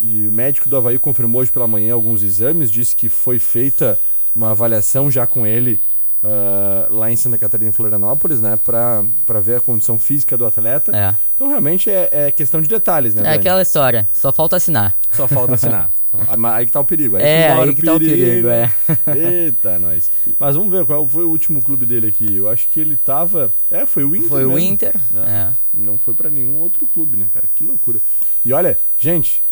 E 0.00 0.28
o 0.28 0.32
médico 0.32 0.68
do 0.68 0.76
Havaí 0.76 0.98
confirmou 0.98 1.40
hoje 1.40 1.50
pela 1.50 1.66
manhã 1.66 1.94
alguns 1.94 2.22
exames, 2.22 2.70
disse 2.70 2.94
que 2.94 3.08
foi 3.08 3.38
feita 3.38 3.98
uma 4.34 4.50
avaliação 4.50 5.10
já 5.10 5.26
com 5.26 5.46
ele 5.46 5.80
ah, 6.28 6.88
lá 6.90 7.10
em 7.10 7.14
Santa 7.16 7.38
Catarina, 7.38 7.70
em 7.70 7.72
Florianópolis, 7.72 8.40
né? 8.40 8.56
Pra, 8.56 9.04
pra 9.24 9.38
ver 9.38 9.58
a 9.58 9.60
condição 9.60 9.96
física 9.96 10.36
do 10.36 10.44
atleta. 10.44 10.90
É. 10.96 11.14
Então, 11.34 11.48
realmente, 11.48 11.88
é, 11.88 12.08
é 12.10 12.32
questão 12.32 12.60
de 12.60 12.68
detalhes, 12.68 13.14
né? 13.14 13.20
É 13.20 13.24
Dani? 13.24 13.36
aquela 13.36 13.62
história, 13.62 14.08
só 14.12 14.32
falta 14.32 14.56
assinar. 14.56 14.96
Só 15.12 15.28
falta 15.28 15.54
assinar. 15.54 15.88
Ah, 16.18 16.54
aí 16.54 16.64
que 16.64 16.72
tá 16.72 16.80
o 16.80 16.84
perigo. 16.84 17.16
Aí 17.16 17.22
É, 17.22 17.52
aí 17.52 17.74
que 17.74 17.82
tá 17.82 17.94
o 17.94 17.98
perigo, 17.98 18.48
é. 18.48 18.72
Eita, 19.14 19.78
nós. 19.78 20.10
Mas 20.38 20.56
vamos 20.56 20.72
ver 20.72 20.86
qual 20.86 21.06
foi 21.06 21.24
o 21.24 21.28
último 21.28 21.62
clube 21.62 21.84
dele 21.84 22.06
aqui. 22.06 22.36
Eu 22.36 22.48
acho 22.48 22.68
que 22.70 22.80
ele 22.80 22.96
tava. 22.96 23.52
É, 23.70 23.84
foi 23.84 24.02
o 24.02 24.16
Inter. 24.16 24.28
Foi 24.30 24.44
o 24.46 24.52
mesmo. 24.54 24.66
Inter. 24.66 24.96
É. 25.14 25.30
É. 25.30 25.52
Não 25.74 25.98
foi 25.98 26.14
pra 26.14 26.30
nenhum 26.30 26.58
outro 26.58 26.86
clube, 26.86 27.18
né, 27.18 27.26
cara? 27.30 27.46
Que 27.54 27.62
loucura. 27.62 28.00
E 28.42 28.50
olha, 28.50 28.78
gente, 28.96 29.42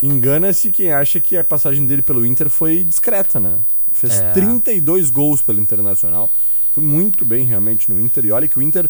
engana-se 0.00 0.70
quem 0.70 0.90
acha 0.90 1.20
que 1.20 1.36
a 1.36 1.44
passagem 1.44 1.86
dele 1.86 2.00
pelo 2.00 2.24
Inter 2.24 2.48
foi 2.48 2.82
discreta, 2.82 3.38
né? 3.38 3.58
Fez 3.96 4.20
É. 4.20 4.32
32 4.32 5.10
gols 5.10 5.40
pelo 5.42 5.60
Internacional. 5.60 6.30
Foi 6.72 6.82
muito 6.84 7.24
bem 7.24 7.44
realmente 7.46 7.90
no 7.90 7.98
Inter. 8.00 8.24
E 8.26 8.32
olha 8.32 8.46
que 8.48 8.58
o 8.58 8.62
Inter. 8.62 8.88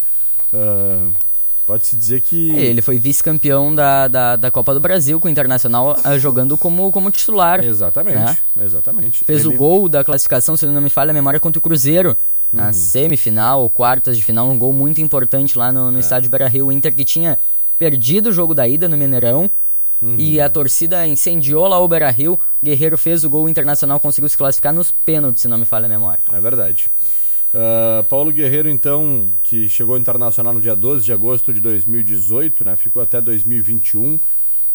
ah, 0.53 1.09
Pode-se 1.67 1.97
dizer 1.97 2.21
que. 2.21 2.51
Ele 2.55 2.81
foi 2.81 2.97
vice-campeão 2.97 3.75
da, 3.75 4.07
da, 4.07 4.37
da 4.37 4.51
Copa 4.53 4.73
do 4.73 4.79
Brasil 4.79 5.19
com 5.19 5.27
o 5.27 5.31
Internacional 5.31 5.97
ah, 6.05 6.17
jogando 6.17 6.57
como, 6.57 6.93
como 6.93 7.11
titular. 7.11 7.65
Exatamente, 7.65 8.41
exatamente. 8.61 9.25
Fez 9.25 9.45
Ele- 9.45 9.53
o 9.53 9.59
gol 9.59 9.89
da 9.89 10.05
classificação, 10.05 10.57
se 10.57 10.65
não 10.65 10.81
me 10.81 10.89
falha 10.89 11.11
a 11.11 11.15
memória, 11.15 11.41
contra 11.41 11.59
o 11.59 11.63
Cruzeiro. 11.63 12.11
Uhum. 12.53 12.61
Na 12.61 12.73
semifinal 12.73 13.63
ou 13.63 13.69
quartas 13.69 14.17
de 14.17 14.23
final, 14.23 14.49
um 14.49 14.57
gol 14.57 14.73
muito 14.73 15.01
importante 15.01 15.59
lá 15.59 15.71
É. 15.71 15.73
no, 15.73 15.91
no 15.91 15.99
estádio 15.99 16.31
Beira-Rio. 16.31 16.67
O 16.67 16.73
Inter 16.73 16.95
que 16.95 17.05
tinha 17.05 17.37
perdido 17.77 18.29
o 18.29 18.33
jogo 18.33 18.55
da 18.55 18.69
ida 18.69 18.89
no 18.89 18.97
Mineirão. 18.97 19.51
Uhum. 20.01 20.17
E 20.19 20.41
a 20.41 20.49
torcida 20.49 21.07
incendiou 21.07 21.67
lá 21.67 21.79
o 21.81 21.89
Beira-Rio. 21.89 22.35
O 22.35 22.65
Guerreiro 22.65 22.99
fez 22.99 23.25
o 23.25 23.31
gol, 23.31 23.49
Internacional 23.49 23.99
conseguiu 23.99 24.29
se 24.29 24.37
classificar 24.37 24.73
nos 24.73 24.91
pênaltis, 24.91 25.43
se 25.43 25.49
não 25.49 25.59
me 25.59 25.65
falha 25.65 25.87
a 25.87 25.89
memória. 25.89 26.23
É 26.33 26.41
verdade. 26.41 26.91
Ah, 27.55 28.05
Paulo 28.09 28.31
Guerreiro, 28.31 28.69
então, 28.69 29.27
que 29.43 29.69
chegou 29.69 29.95
ao 29.95 30.01
Internacional 30.01 30.53
no 30.53 30.61
dia 30.61 30.77
12 30.77 31.05
de 31.05 31.13
agosto 31.13 31.55
de 31.55 31.61
2018, 31.61 32.65
né? 32.65 32.77
Ficou 32.77 33.03
até 33.03 33.21
2021. 33.21 34.19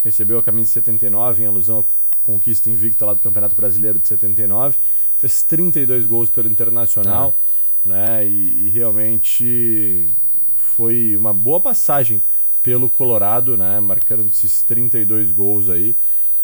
Recebeu 0.04 0.40
a 0.40 0.44
camisa 0.44 0.72
79 0.72 1.44
em 1.44 1.46
alusão 1.46 1.80
à 1.80 1.84
conquista 2.24 2.72
invicta 2.72 3.06
lá 3.06 3.14
do 3.14 3.20
Campeonato 3.20 3.56
Brasileiro 3.56 4.00
de 4.00 4.08
79. 4.08 4.78
Fez 5.20 5.44
32 5.44 6.08
gols 6.08 6.32
pelo 6.32 6.50
Internacional, 6.50 7.38
né? 7.86 8.26
E, 8.28 8.66
e 8.66 8.70
realmente 8.70 10.10
foi 10.56 11.16
uma 11.16 11.34
boa 11.34 11.60
passagem 11.60 12.24
pelo 12.64 12.90
Colorado, 12.90 13.58
né? 13.58 13.80
Marcando 13.80 14.28
esses 14.28 14.62
32 14.64 15.32
gols 15.32 15.70
aí. 15.70 15.96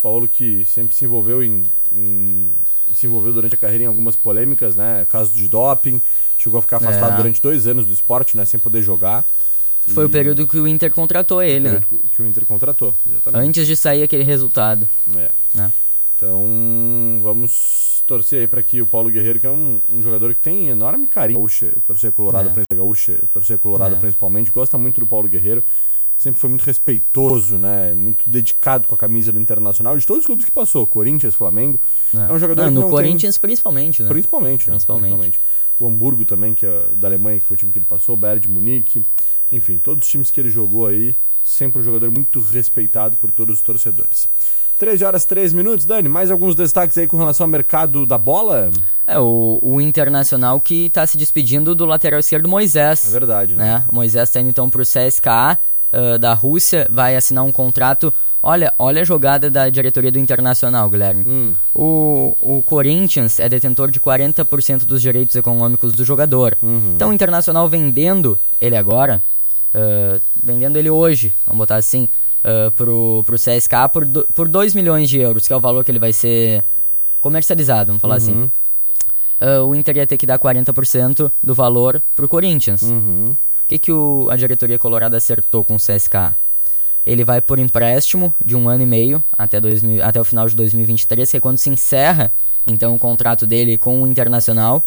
Paulo 0.01 0.27
que 0.27 0.63
sempre 0.63 0.95
se 0.95 1.05
envolveu 1.05 1.43
em, 1.43 1.63
em- 1.91 2.51
se 2.93 3.07
envolveu 3.07 3.33
durante 3.33 3.55
a 3.55 3.57
carreira 3.57 3.83
em 3.83 3.87
algumas 3.87 4.15
polêmicas, 4.15 4.75
né? 4.75 5.05
Caso 5.11 5.33
de 5.33 5.47
doping, 5.47 6.01
chegou 6.37 6.59
a 6.59 6.61
ficar 6.61 6.77
afastado 6.77 7.13
É. 7.13 7.17
durante 7.17 7.41
dois 7.41 7.65
anos 7.67 7.85
do 7.87 7.93
esporte, 7.93 8.37
né? 8.37 8.45
Sem 8.45 8.59
poder 8.59 8.83
jogar. 8.83 9.25
Foi 9.87 10.03
E- 10.03 10.07
o 10.07 10.09
período 10.09 10.47
que 10.47 10.57
o 10.59 10.67
Inter 10.67 10.91
contratou 10.93 11.41
ele, 11.41 11.69
né? 11.71 11.81
que 12.13 12.21
o 12.21 12.25
Inter 12.27 12.45
contratou, 12.45 12.93
exatamente. 13.09 13.47
Antes 13.47 13.67
de 13.67 13.75
sair 13.75 14.03
aquele 14.03 14.23
resultado. 14.23 14.87
É. 15.15 15.31
Né? 15.55 15.71
Então, 16.15 17.19
vamos 17.21 18.03
torcer 18.05 18.41
aí 18.41 18.47
para 18.47 18.61
que 18.63 18.81
o 18.81 18.85
Paulo 18.85 19.09
Guerreiro, 19.09 19.39
que 19.39 19.47
é 19.47 19.49
um, 19.51 19.79
um 19.89 20.01
jogador 20.01 20.33
que 20.33 20.39
tem 20.39 20.69
enorme 20.69 21.07
carinho, 21.07 21.39
gaúcha, 21.39 21.71
torcer 21.85 22.11
colorado, 22.11 22.49
É. 22.49 23.17
Torcer 23.33 23.57
colorado 23.57 23.95
É. 23.95 23.99
principalmente, 23.99 24.51
gosta 24.51 24.77
muito 24.77 24.99
do 24.99 25.05
Paulo 25.07 25.27
Guerreiro, 25.27 25.63
sempre 26.17 26.41
foi 26.41 26.49
muito 26.49 26.63
respeitoso, 26.63 27.57
né, 27.57 27.93
muito 27.93 28.27
dedicado 28.29 28.87
com 28.87 28.95
a 28.95 28.97
camisa 28.97 29.31
do 29.31 29.39
Internacional, 29.39 29.97
de 29.97 30.05
todos 30.05 30.21
os 30.21 30.25
clubes 30.25 30.45
que 30.45 30.51
passou, 30.51 30.85
Corinthians, 30.87 31.35
Flamengo, 31.35 31.79
é, 32.13 32.33
um 32.33 32.39
jogador 32.39 32.63
Não, 32.63 32.69
que 32.69 32.73
no 32.73 32.81
não 32.81 32.89
Corinthians 32.89 33.37
principalmente, 33.37 34.01
né? 34.01 34.07
tem, 34.07 34.15
principalmente, 34.15 34.67
né, 34.67 34.71
Principalmente. 34.71 35.39
O 35.79 35.87
Hamburgo 35.87 36.25
também, 36.25 36.55
que 36.55 36.65
é 36.65 36.85
da 36.93 37.07
Alemanha, 37.07 37.39
que 37.39 37.45
foi 37.45 37.53
o 37.53 37.57
time 37.57 37.71
que 37.71 37.77
ele 37.77 37.85
passou, 37.85 38.15
o 38.15 38.17
Bayern 38.17 38.41
de 38.41 38.47
Munique, 38.47 39.05
enfim, 39.51 39.77
todos 39.77 40.05
os 40.05 40.11
times 40.11 40.31
que 40.31 40.39
ele 40.39 40.49
jogou 40.49 40.87
aí, 40.87 41.15
sempre 41.43 41.79
um 41.79 41.83
jogador 41.83 42.09
muito 42.09 42.39
respeitado 42.41 43.15
por 43.17 43.29
todos 43.29 43.57
os 43.57 43.61
torcedores. 43.61 44.27
13 44.79 45.05
horas 45.05 45.25
3 45.25 45.53
minutos, 45.53 45.85
Dani, 45.85 46.09
mais 46.09 46.29
alguns 46.29 46.55
destaques 46.55 46.97
aí 46.97 47.07
com 47.07 47.17
relação 47.17 47.45
ao 47.45 47.49
mercado 47.49 48.05
da 48.05 48.17
bola? 48.17 48.71
É, 49.05 49.17
o, 49.19 49.59
o 49.61 49.81
Internacional 49.81 50.59
que 50.59 50.89
tá 50.91 51.05
se 51.05 51.17
despedindo 51.17 51.73
do 51.73 51.85
lateral 51.85 52.19
esquerdo 52.19 52.47
Moisés. 52.47 53.07
É 53.07 53.11
verdade, 53.11 53.55
né? 53.55 53.63
né? 53.63 53.85
O 53.89 53.95
Moisés 53.95 54.29
tá 54.29 54.39
indo 54.39 54.49
então 54.49 54.69
pro 54.69 54.83
CSKA 54.83 55.59
ah, 55.91 56.17
da 56.17 56.33
Rússia, 56.33 56.87
vai 56.89 57.15
assinar 57.15 57.43
um 57.43 57.51
contrato. 57.51 58.13
Olha, 58.41 58.73
olha 58.77 59.01
a 59.01 59.05
jogada 59.05 59.49
da 59.49 59.69
diretoria 59.69 60.11
do 60.11 60.19
Internacional, 60.19 60.89
Guilherme. 60.89 61.25
Hum. 61.27 61.53
O, 61.73 62.37
o 62.39 62.61
Corinthians 62.61 63.39
é 63.39 63.49
detentor 63.49 63.89
de 63.91 63.99
40% 63.99 64.85
dos 64.85 65.01
direitos 65.01 65.35
econômicos 65.35 65.93
do 65.93 66.05
jogador. 66.05 66.57
Uhum. 66.61 66.93
Então 66.95 67.09
o 67.09 67.13
Internacional 67.13 67.67
vendendo 67.67 68.39
ele 68.61 68.77
agora, 68.77 69.21
ah, 69.73 70.19
vendendo 70.41 70.77
ele 70.77 70.89
hoje, 70.89 71.33
vamos 71.45 71.59
botar 71.59 71.75
assim, 71.75 72.07
ah, 72.43 72.71
pro, 72.75 73.23
pro 73.25 73.35
CSKA 73.35 73.89
por, 73.89 74.05
do, 74.05 74.27
por 74.33 74.47
2 74.47 74.73
milhões 74.73 75.09
de 75.09 75.19
euros, 75.19 75.47
que 75.47 75.53
é 75.53 75.55
o 75.55 75.59
valor 75.59 75.83
que 75.83 75.91
ele 75.91 75.99
vai 75.99 76.13
ser 76.13 76.63
comercializado, 77.19 77.87
vamos 77.87 78.01
falar 78.01 78.15
assim. 78.15 78.33
Uhum. 78.33 78.51
Ah, 79.39 79.63
o 79.63 79.75
Inter 79.75 79.97
ia 79.97 80.07
ter 80.07 80.17
que 80.17 80.25
dar 80.25 80.39
40% 80.39 81.31
do 81.43 81.53
valor 81.53 82.01
pro 82.15 82.29
Corinthians. 82.29 82.83
Uhum. 82.83 83.35
O 83.67 83.69
que, 83.69 83.77
que 83.77 83.91
o- 83.91 84.29
a 84.31 84.37
diretoria 84.37 84.79
colorada 84.79 85.17
acertou 85.17 85.61
com 85.61 85.75
o 85.75 85.77
CSK? 85.77 86.33
Ele 87.05 87.25
vai 87.25 87.41
por 87.41 87.59
empréstimo 87.59 88.33
de 88.43 88.55
um 88.55 88.69
ano 88.69 88.83
e 88.83 88.85
meio 88.85 89.21
até, 89.37 89.59
2000 89.59 90.01
até 90.03 90.19
o 90.21 90.23
final 90.23 90.47
de 90.47 90.55
2023, 90.55 91.29
que 91.31 91.37
é 91.37 91.39
quando 91.39 91.57
se 91.57 91.69
encerra 91.69 92.31
então 92.65 92.95
o 92.95 92.99
contrato 92.99 93.45
dele 93.45 93.77
com 93.77 94.01
o 94.01 94.07
Internacional. 94.07 94.85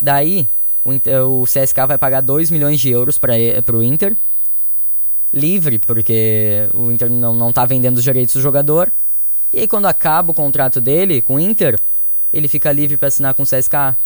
Daí 0.00 0.48
o, 0.84 0.92
o 1.40 1.44
CSK 1.44 1.86
vai 1.88 1.98
pagar 1.98 2.20
2 2.20 2.50
milhões 2.50 2.80
de 2.80 2.90
euros 2.90 3.18
para 3.18 3.34
o 3.76 3.82
Inter, 3.82 4.16
livre, 5.32 5.78
porque 5.80 6.68
o 6.74 6.90
Inter 6.90 7.10
não, 7.10 7.34
não 7.34 7.52
tá 7.52 7.64
vendendo 7.64 7.98
os 7.98 8.04
direitos 8.04 8.34
do 8.34 8.40
jogador. 8.40 8.90
E 9.52 9.58
aí 9.60 9.68
quando 9.68 9.86
acaba 9.86 10.30
o 10.30 10.34
contrato 10.34 10.80
dele 10.80 11.20
com 11.20 11.34
o 11.36 11.40
Inter, 11.40 11.78
ele 12.32 12.46
fica 12.48 12.70
livre 12.72 12.96
para 12.96 13.08
assinar 13.08 13.34
com 13.34 13.42
o 13.42 13.46
CSK, 13.46 13.96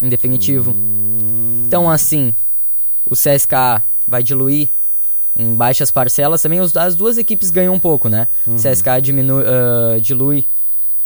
em 0.00 0.08
definitivo. 0.08 0.74
Então, 1.66 1.88
assim, 1.90 2.34
o 3.04 3.14
CSK 3.14 3.82
vai 4.06 4.22
diluir 4.22 4.68
em 5.36 5.54
baixas 5.54 5.90
parcelas. 5.90 6.42
Também 6.42 6.60
os- 6.60 6.76
as 6.76 6.94
duas 6.94 7.18
equipes 7.18 7.50
ganham 7.50 7.74
um 7.74 7.78
pouco, 7.80 8.08
né? 8.08 8.28
O 8.46 8.56
CSK 8.56 9.00
diminui, 9.02 9.44
ah, 9.46 9.98
dilui 10.00 10.46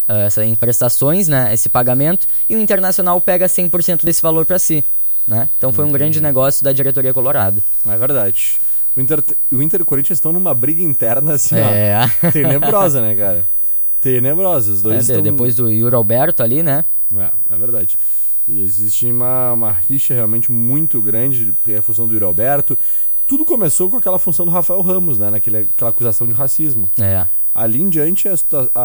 essa, 0.08 0.44
em 0.44 0.54
prestações, 0.54 1.28
né? 1.28 1.52
Esse 1.52 1.68
pagamento. 1.68 2.26
E 2.48 2.54
o 2.56 2.60
Internacional 2.60 3.20
pega 3.20 3.46
100% 3.48 4.04
desse 4.04 4.22
valor 4.22 4.44
para 4.46 4.58
si, 4.58 4.84
né? 5.26 5.48
Então 5.58 5.72
foi 5.72 5.84
um 5.84 5.92
grande 5.92 6.20
negócio 6.20 6.64
da 6.64 6.72
diretoria 6.72 7.12
colorada. 7.14 7.62
É 7.88 7.96
verdade. 7.96 8.58
O 8.96 9.00
Inter, 9.00 9.22
o 9.52 9.62
Inter 9.62 9.80
e 9.80 9.82
o 9.82 9.86
Corinthians 9.86 10.16
estão 10.16 10.32
numa 10.32 10.54
briga 10.54 10.82
interna, 10.82 11.34
assim, 11.34 11.54
É, 11.56 11.94
ó, 12.24 12.30
tenebrosa, 12.32 13.00
né, 13.02 13.14
cara? 13.14 13.46
Tenebrosa. 14.00 14.72
Os 14.72 14.80
dois 14.82 15.10
é, 15.10 15.14
estão... 15.16 15.22
depois 15.22 15.54
do 15.54 15.68
Yuri 15.68 15.94
Alberto 15.94 16.42
ali, 16.42 16.62
né? 16.62 16.84
É, 17.14 17.30
é 17.54 17.58
verdade. 17.58 17.96
E 18.48 18.62
existe 18.62 19.06
uma, 19.06 19.52
uma 19.52 19.72
rixa 19.72 20.14
realmente 20.14 20.52
muito 20.52 21.00
grande, 21.02 21.52
tem 21.64 21.76
a 21.76 21.82
função 21.82 22.06
do 22.06 22.12
Yuri 22.14 22.24
Alberto. 22.24 22.78
Tudo 23.26 23.44
começou 23.44 23.90
com 23.90 23.96
aquela 23.96 24.18
função 24.20 24.44
do 24.46 24.52
Rafael 24.52 24.80
Ramos, 24.82 25.18
né? 25.18 25.30
Naquele, 25.30 25.58
aquela 25.58 25.90
acusação 25.90 26.28
de 26.28 26.32
racismo. 26.34 26.88
É. 26.98 27.26
Ali 27.54 27.80
em 27.80 27.88
diante, 27.88 28.28
a, 28.28 28.34
a, 28.74 28.80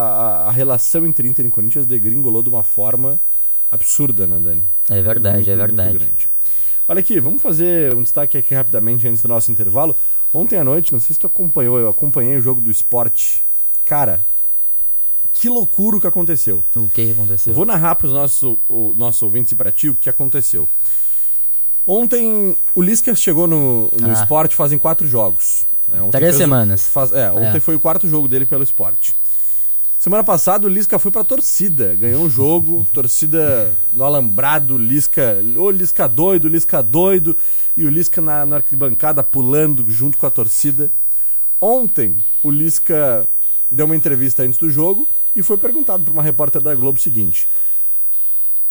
a- 0.47 0.51
relação 0.51 1.05
entre 1.05 1.27
Inter 1.27 1.45
e 1.45 1.49
Corinthians 1.49 1.85
degringolou 1.85 2.41
de 2.41 2.49
uma 2.49 2.63
forma 2.63 3.19
absurda, 3.69 4.25
né, 4.25 4.39
Dani? 4.39 4.65
É 4.89 5.01
verdade, 5.01 5.35
Muito, 5.37 5.49
é 5.51 5.55
muito 5.55 5.67
verdade. 5.75 5.97
grande. 5.97 6.29
Olha 6.87 6.99
aqui, 6.99 7.19
vamos 7.19 7.41
fazer 7.41 7.93
um 7.95 8.01
destaque 8.01 8.37
aqui 8.37 8.53
rapidamente 8.55 9.07
antes 9.07 9.21
do 9.21 9.27
nosso 9.27 9.51
intervalo. 9.51 9.95
Ontem 10.33 10.57
à 10.57 10.63
noite, 10.63 10.91
não 10.91 10.99
sei 10.99 11.13
se 11.13 11.19
tu 11.19 11.27
acompanhou, 11.27 11.77
eu 11.79 11.87
acompanhei 11.89 12.35
o 12.37 12.41
jogo 12.41 12.59
do 12.59 12.71
esporte. 12.71 13.45
Cara, 13.85 14.25
que 15.41 15.49
loucura 15.49 15.97
o 15.97 15.99
que 16.01 16.05
aconteceu. 16.05 16.63
O 16.75 16.87
que 16.87 17.11
aconteceu? 17.11 17.49
Eu 17.51 17.55
vou 17.55 17.65
narrar 17.65 17.95
para 17.95 18.05
os 18.05 18.13
nossos, 18.13 18.57
o, 18.69 18.93
nossos 18.95 19.21
ouvintes 19.23 19.51
e 19.51 19.55
para 19.55 19.71
ti 19.71 19.89
o 19.89 19.95
que 19.95 20.07
aconteceu. 20.07 20.69
Ontem 21.85 22.55
o 22.75 22.81
Lisca 22.81 23.13
chegou 23.15 23.47
no, 23.47 23.89
no 23.99 24.09
Ah. 24.09 24.13
esporte 24.13 24.55
fazem 24.55 24.77
quatro 24.77 25.07
jogos. 25.07 25.65
né? 25.87 25.99
Ontem 26.01 26.19
Três 26.19 26.35
semanas. 26.35 26.85
faz- 26.87 27.11
é, 27.11 27.29
ontem 27.31 27.57
É. 27.57 27.59
foi 27.59 27.75
o 27.75 27.79
quarto 27.79 28.07
jogo 28.07 28.27
dele 28.27 28.45
pelo 28.45 28.63
esporte. 28.63 29.15
Semana 29.99 30.23
passada 30.23 30.65
o 30.65 30.69
Lisca 30.69 30.97
foi 30.97 31.11
pra 31.11 31.23
torcida, 31.23 31.95
ganhou 31.95 32.23
um 32.23 32.29
jogo, 32.29 32.87
torcida 32.93 33.75
no 33.91 34.03
alambrado, 34.03 34.77
Lisca, 34.77 35.37
ô 35.57 35.69
Lisca 35.71 36.07
doido, 36.07 36.47
Lisca 36.47 36.81
doido, 36.81 37.35
e 37.75 37.83
o 37.85 37.89
Lisca 37.89 38.21
na, 38.21 38.45
na 38.45 38.55
arquibancada 38.57 39.21
pulando 39.23 39.89
junto 39.91 40.17
com 40.17 40.25
a 40.25 40.31
torcida. 40.31 40.91
Ontem 41.59 42.17
o 42.41 42.49
Lisca 42.49 43.27
deu 43.71 43.85
uma 43.85 43.95
entrevista 43.95 44.43
antes 44.43 44.59
do 44.59 44.69
jogo 44.69 45.07
e 45.33 45.41
foi 45.41 45.57
perguntado 45.57 46.03
por 46.03 46.11
uma 46.11 46.21
repórter 46.21 46.61
da 46.61 46.75
Globo 46.75 46.99
o 46.99 47.01
seguinte: 47.01 47.47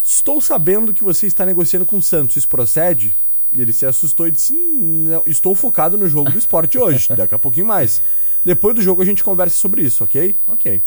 Estou 0.02 0.40
sabendo 0.40 0.92
que 0.92 1.02
você 1.02 1.26
está 1.26 1.46
negociando 1.46 1.86
com 1.86 1.96
o 1.96 2.02
Santos, 2.02 2.36
isso 2.36 2.48
procede? 2.48 3.16
E 3.52 3.60
ele 3.60 3.72
se 3.72 3.86
assustou 3.86 4.28
e 4.28 4.30
disse: 4.30 4.52
Não, 4.52 5.22
estou 5.26 5.54
focado 5.54 5.96
no 5.96 6.06
jogo 6.06 6.30
do 6.30 6.38
esporte 6.38 6.78
hoje, 6.78 7.08
daqui 7.16 7.34
a 7.34 7.38
pouquinho 7.38 7.66
mais. 7.66 8.02
Depois 8.44 8.74
do 8.74 8.82
jogo 8.82 9.02
a 9.02 9.04
gente 9.04 9.24
conversa 9.24 9.56
sobre 9.56 9.82
isso, 9.82 10.04
ok? 10.04 10.36
Ok. 10.46 10.82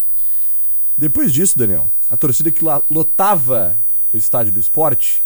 Depois 0.95 1.33
disso, 1.33 1.57
Daniel, 1.57 1.91
a 2.09 2.15
torcida 2.15 2.51
que 2.51 2.63
lotava 2.89 3.77
o 4.13 4.17
estádio 4.17 4.53
do 4.53 4.59
esporte 4.59 5.23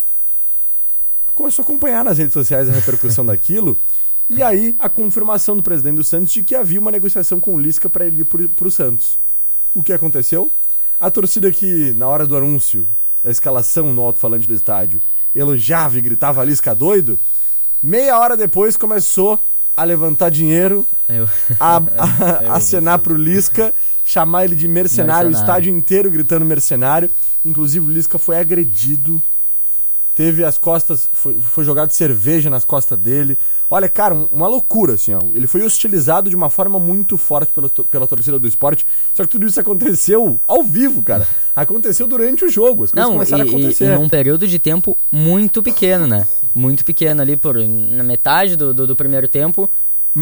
começou 1.36 1.62
a 1.62 1.65
acompanhar 1.65 2.03
nas 2.03 2.17
redes 2.17 2.34
sociais 2.34 2.67
a 2.70 2.74
repercussão 2.74 3.24
daquilo. 3.27 3.77
E 4.29 4.43
aí, 4.43 4.75
a 4.77 4.89
confirmação 4.89 5.55
do 5.55 5.63
presidente 5.63 5.96
do 5.96 6.03
Santos 6.03 6.34
de 6.34 6.43
que 6.43 6.53
havia 6.55 6.79
uma 6.79 6.91
negociação 6.91 7.39
com 7.39 7.55
o 7.55 7.60
Lisca 7.60 7.89
para 7.89 8.05
ele 8.05 8.22
ir 8.22 8.25
pro, 8.25 8.48
pro 8.50 8.69
Santos. 8.69 9.17
O 9.74 9.81
que 9.81 9.93
aconteceu? 9.93 10.51
A 11.00 11.10
torcida 11.10 11.51
que, 11.51 11.93
na 11.93 12.07
hora 12.07 12.25
do 12.27 12.36
anúncio 12.36 12.88
da 13.24 13.31
escalação 13.31 13.93
no 13.93 14.01
alto-falante 14.01 14.48
do 14.48 14.53
estádio, 14.53 15.01
elogiava 15.34 15.98
e 15.98 16.01
gritava 16.01 16.43
Lisca 16.43 16.74
doido, 16.75 17.19
meia 17.81 18.17
hora 18.19 18.36
depois 18.36 18.75
começou 18.75 19.39
a 19.75 19.84
levantar 19.84 20.29
dinheiro, 20.29 20.88
Eu... 21.07 21.29
a, 21.60 21.77
a, 22.51 22.55
acenar 22.55 23.00
pro 23.00 23.15
Lisca, 23.15 23.74
chamar 24.03 24.46
ele 24.46 24.55
de 24.55 24.67
mercenário, 24.67 25.29
Mercenário. 25.29 25.38
o 25.38 25.39
estádio 25.39 25.77
inteiro 25.77 26.10
gritando 26.10 26.43
mercenário. 26.46 27.12
Inclusive 27.46 27.86
o 27.86 27.89
Lisca 27.89 28.17
foi 28.17 28.38
agredido. 28.39 29.22
Teve 30.17 30.43
as 30.43 30.57
costas, 30.57 31.07
foi, 31.13 31.36
foi 31.39 31.63
jogado 31.63 31.91
cerveja 31.91 32.50
nas 32.50 32.65
costas 32.65 32.97
dele. 32.97 33.38
Olha, 33.69 33.88
cara, 33.88 34.15
um- 34.15 34.27
uma 34.31 34.47
loucura, 34.47 34.95
assim, 34.95 35.13
ó. 35.13 35.24
Ele 35.36 35.45
foi 35.45 35.62
hostilizado 35.62 36.27
de 36.27 36.36
uma 36.36 36.50
forma 36.50 36.79
muito 36.79 37.19
forte 37.19 37.53
pela, 37.53 37.69
pela 37.69 38.07
torcida 38.07 38.39
do 38.39 38.47
esporte. 38.47 38.83
Só 39.13 39.21
que 39.24 39.29
tudo 39.29 39.45
isso 39.45 39.59
aconteceu 39.59 40.39
ao 40.47 40.63
vivo, 40.63 41.03
cara. 41.03 41.27
Aconteceu 41.55 42.07
durante 42.07 42.43
o 42.45 42.50
jogo. 42.50 42.83
As 42.86 42.91
coisas 42.91 42.95
Não, 42.95 43.12
e, 43.12 43.13
começaram 43.13 43.43
a 43.43 43.45
e- 43.45 43.50
acontecer. 43.50 43.86
e 43.93 43.95
num 43.95 44.09
período 44.09 44.47
de 44.47 44.57
tempo 44.57 44.97
muito 45.12 45.62
pequeno, 45.62 46.07
né? 46.07 46.25
Muito 46.55 46.83
pequeno 46.83 47.21
ali, 47.21 47.38
por 47.38 47.55
na 47.55 48.03
metade 48.03 48.55
do, 48.55 48.74
do, 48.74 48.88
do 48.88 48.95
primeiro 48.95 49.27
tempo, 49.27 49.69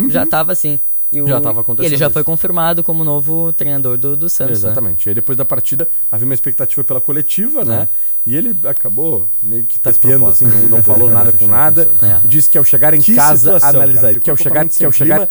já 0.10 0.26
tava 0.26 0.52
assim. 0.52 0.78
E 1.16 1.22
o-. 1.22 1.28
Já 1.28 1.40
tava 1.42 1.60
e 1.60 1.62
acontecendo 1.62 1.92
ele 1.92 1.98
já 1.98 2.06
isso. 2.08 2.14
foi 2.14 2.24
confirmado 2.24 2.84
como 2.84 3.04
novo 3.04 3.54
treinador 3.54 3.98
do, 3.98 4.16
do 4.18 4.28
Santos, 4.30 4.62
né? 4.64 4.70
Exatamente. 4.70 5.06
E 5.06 5.10
aí 5.10 5.16
depois 5.16 5.38
da 5.38 5.46
partida 5.46 5.88
havia 6.12 6.26
uma 6.26 6.34
expectativa 6.34 6.84
pela 6.84 7.00
coletiva, 7.02 7.64
né? 7.64 7.88
E 8.26 8.36
ele 8.36 8.58
acabou 8.66 9.30
meio 9.42 9.64
que 9.66 9.78
tapeando, 9.80 10.28
assim, 10.28 10.46
não, 10.46 10.62
não 10.78 10.84
falou 10.84 11.10
nada 11.10 11.32
com 11.32 11.48
nada. 11.48 11.90
É. 12.02 12.20
Disse 12.28 12.50
que 12.50 12.58
ao 12.58 12.64
chegar 12.64 12.94
em 12.94 13.00
Que 13.02 13.16
casa, 13.16 13.38
situação, 13.60 13.70
analisar. 13.82 14.02
cara. 14.02 14.20
Que 14.20 14.30
ao 14.30 14.38
chegar, 14.38 14.68
que 14.68 14.86
ao 14.86 14.92
chegar 14.92 15.30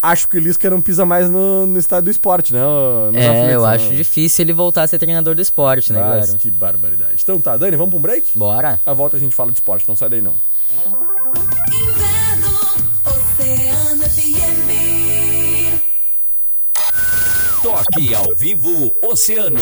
acho 0.00 0.28
que 0.28 0.36
o 0.36 0.40
Lisca 0.40 0.70
não 0.70 0.80
pisa 0.80 1.04
mais 1.04 1.28
no, 1.28 1.66
no 1.66 1.78
estádio 1.78 2.04
do 2.04 2.10
esporte, 2.10 2.52
né? 2.52 2.60
Nos 2.60 3.14
É, 3.16 3.28
aflitos, 3.28 3.52
eu 3.52 3.62
né? 3.62 3.68
acho 3.74 3.94
difícil 3.96 4.44
ele 4.44 4.52
voltar 4.52 4.82
a 4.82 4.86
ser 4.86 4.98
treinador 4.98 5.34
do 5.34 5.42
esporte, 5.42 5.92
né, 5.92 6.00
Mas 6.00 6.10
galera? 6.26 6.38
que 6.38 6.50
barbaridade. 6.50 7.16
Então 7.22 7.40
tá, 7.40 7.56
Dani, 7.56 7.76
vamos 7.76 7.90
pra 7.90 7.98
um 7.98 8.02
break? 8.02 8.38
Bora. 8.38 8.78
A 8.86 8.92
volta 8.92 9.16
a 9.16 9.20
gente 9.20 9.34
fala 9.34 9.50
de 9.50 9.56
esporte, 9.58 9.86
não 9.88 9.96
sai 9.96 10.08
daí 10.08 10.22
não. 10.22 10.34
Toque 17.62 18.14
ao 18.14 18.36
vivo 18.36 18.94
Oceano. 19.02 19.58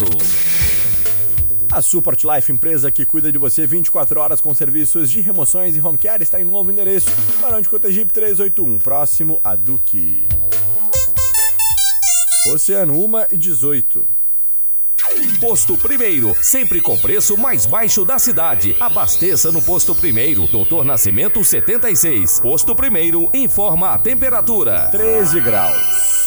A 1.73 1.81
Support 1.81 2.25
Life, 2.25 2.53
empresa 2.53 2.91
que 2.91 3.07
cuida 3.07 3.33
de 3.33 3.39
você 3.39 3.67
24 3.67 4.21
horas 4.21 4.41
com 4.41 4.55
serviços 4.55 5.11
de 5.11 5.23
remoções 5.23 5.77
e 5.77 5.81
home 5.81 5.97
care, 5.97 6.23
está 6.23 6.39
em 6.39 6.45
novo 6.45 6.71
endereço. 6.71 7.09
Barão 7.41 7.61
de 7.61 7.69
Cotegipe 7.69 8.13
381, 8.13 8.79
próximo 8.81 9.41
a 9.43 9.57
Duque. 9.57 10.29
Oceano 12.53 13.03
1 13.03 13.33
e 13.33 13.39
18. 13.39 14.07
Posto 15.41 15.79
Primeiro, 15.79 16.35
sempre 16.43 16.83
com 16.83 16.99
preço 16.99 17.37
mais 17.37 17.65
baixo 17.65 18.05
da 18.05 18.19
cidade. 18.19 18.77
Abasteça 18.79 19.51
no 19.51 19.63
Posto 19.63 19.95
Primeiro, 19.95 20.47
Doutor 20.49 20.85
Nascimento 20.85 21.43
76. 21.43 22.41
Posto 22.41 22.75
Primeiro, 22.77 23.31
informa 23.33 23.95
a 23.95 23.99
temperatura. 23.99 24.89
13 24.91 25.41
graus. 25.41 26.26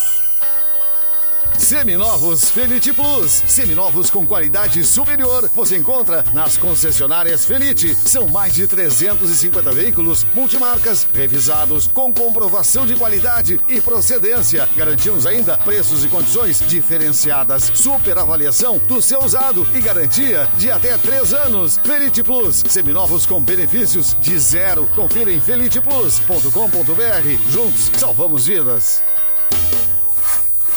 Seminovos 1.69 2.49
Felite 2.49 2.91
Plus. 2.91 3.43
Seminovos 3.45 4.09
com 4.09 4.25
qualidade 4.25 4.83
superior. 4.83 5.47
Você 5.53 5.77
encontra 5.77 6.25
nas 6.33 6.57
concessionárias 6.57 7.45
Felite. 7.45 7.93
São 7.93 8.27
mais 8.27 8.55
de 8.55 8.65
350 8.65 9.71
veículos 9.71 10.25
multimarcas 10.33 11.07
revisados 11.13 11.85
com 11.85 12.11
comprovação 12.11 12.87
de 12.87 12.95
qualidade 12.95 13.61
e 13.69 13.79
procedência. 13.79 14.67
Garantimos 14.75 15.27
ainda 15.27 15.59
preços 15.59 16.03
e 16.03 16.07
condições 16.07 16.59
diferenciadas. 16.67 17.71
Super 17.75 18.17
avaliação 18.17 18.79
do 18.79 18.99
seu 18.99 19.23
usado 19.23 19.67
e 19.75 19.79
garantia 19.79 20.49
de 20.57 20.71
até 20.71 20.97
3 20.97 21.35
anos. 21.35 21.77
Felite 21.77 22.23
Plus. 22.23 22.63
Seminovos 22.67 23.27
com 23.27 23.39
benefícios 23.39 24.17
de 24.19 24.39
zero. 24.39 24.87
Confira 24.95 25.31
em 25.31 25.39
feliteplus.com.br. 25.39 27.51
Juntos 27.51 27.91
salvamos 27.95 28.47
vidas. 28.47 29.03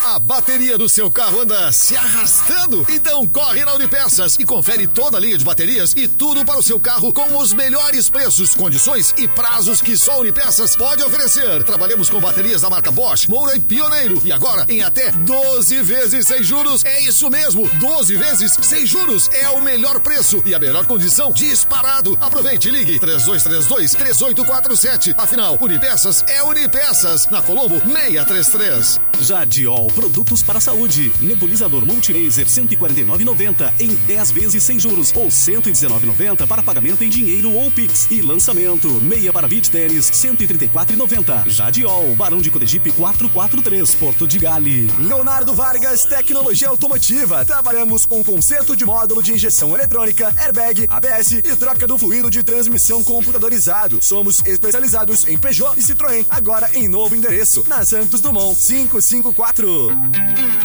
A 0.05 0.19
bateria 0.19 0.77
do 0.77 0.89
seu 0.89 1.09
carro 1.13 1.43
anda 1.43 1.71
se 1.71 1.97
arrastando? 1.97 2.85
Então 2.89 3.25
corre 3.29 3.65
na 3.65 3.73
Unipeças 3.75 4.37
e 4.37 4.45
confere 4.45 4.89
toda 4.89 5.17
a 5.17 5.21
linha 5.21 5.39
de 5.39 5.45
baterias 5.45 5.93
e 5.97 6.09
tudo 6.09 6.45
para 6.45 6.59
o 6.59 6.63
seu 6.63 6.81
carro 6.81 7.13
com 7.13 7.37
os 7.37 7.53
melhores 7.53 8.11
preços, 8.11 8.53
condições 8.53 9.15
e 9.17 9.29
prazos 9.29 9.81
que 9.81 9.97
só 9.97 10.15
a 10.15 10.19
Unipeças 10.19 10.75
pode 10.75 11.05
oferecer. 11.05 11.63
Trabalhamos 11.63 12.11
com 12.11 12.21
baterias 12.21 12.63
da 12.63 12.69
marca 12.69 12.91
Bosch, 12.91 13.29
Moura 13.29 13.55
e 13.55 13.61
Pioneiro 13.61 14.21
e 14.25 14.33
agora 14.33 14.67
em 14.69 14.83
até 14.83 15.13
12 15.13 15.81
vezes 15.83 16.27
sem 16.27 16.43
juros. 16.43 16.85
É 16.85 17.03
isso 17.03 17.31
mesmo, 17.31 17.71
12 17.79 18.17
vezes 18.17 18.59
sem 18.61 18.85
juros 18.85 19.31
é 19.33 19.49
o 19.51 19.61
melhor 19.61 20.01
preço 20.01 20.43
e 20.45 20.53
a 20.53 20.59
melhor 20.59 20.85
condição 20.85 21.31
disparado. 21.31 22.19
Aproveite 22.21 22.69
e 22.69 22.73
ligue 22.73 22.99
3232 22.99 23.93
3847. 23.95 25.15
Afinal, 25.17 25.57
Unipeças 25.61 26.25
é 26.27 26.43
Unipeças 26.43 27.29
na 27.29 27.41
Colombo 27.41 27.81
633. 27.81 29.01
Jadiol 29.21 29.92
Produtos 29.95 30.43
para 30.43 30.59
a 30.59 30.61
Saúde. 30.61 31.13
Nebulizador 31.21 31.85
Multilaser 31.85 32.47
149,90 32.47 33.73
em 33.81 33.95
10 33.95 34.31
vezes 34.31 34.63
sem 34.63 34.79
juros 34.79 35.13
ou 35.15 35.29
119,90 35.29 36.47
para 36.47 36.63
pagamento 36.63 37.05
em 37.05 37.09
dinheiro 37.09 37.53
ou 37.53 37.71
Pix. 37.71 38.11
E 38.11 38.23
lançamento 38.23 38.89
meia 39.03 39.33
para 39.33 39.47
beach 39.47 39.71
tênis 39.71 40.11
134,90. 40.11 41.49
Jadiol 41.49 42.15
Barão 42.17 42.41
de 42.41 42.51
Cotegipe 42.51 42.91
443 42.93 43.95
Porto 43.97 44.27
de 44.27 44.39
Gale. 44.39 44.91
Leonardo 44.99 45.55
Vargas, 45.55 46.05
tecnologia 46.05 46.69
automotiva. 46.69 47.45
Trabalhamos 47.45 48.07
com 48.07 48.25
conserto 48.25 48.75
de 48.75 48.85
módulo 48.85 49.23
de 49.23 49.33
injeção 49.33 49.75
eletrônica, 49.75 50.33
airbag, 50.39 50.87
ABS 50.89 51.33
e 51.33 51.57
troca 51.57 51.87
do 51.87 51.99
fluido 51.99 52.31
de 52.31 52.43
transmissão 52.43 53.03
computadorizado. 53.03 53.99
Somos 54.01 54.41
especializados 54.47 55.27
em 55.29 55.37
Peugeot 55.39 55.79
e 55.79 55.83
Citroën, 55.83 56.25
agora 56.31 56.71
em 56.75 56.89
novo 56.89 57.15
endereço, 57.15 57.65
na 57.69 57.85
Santos 57.85 58.21
Dumont 58.21 58.57
554. 58.57 59.82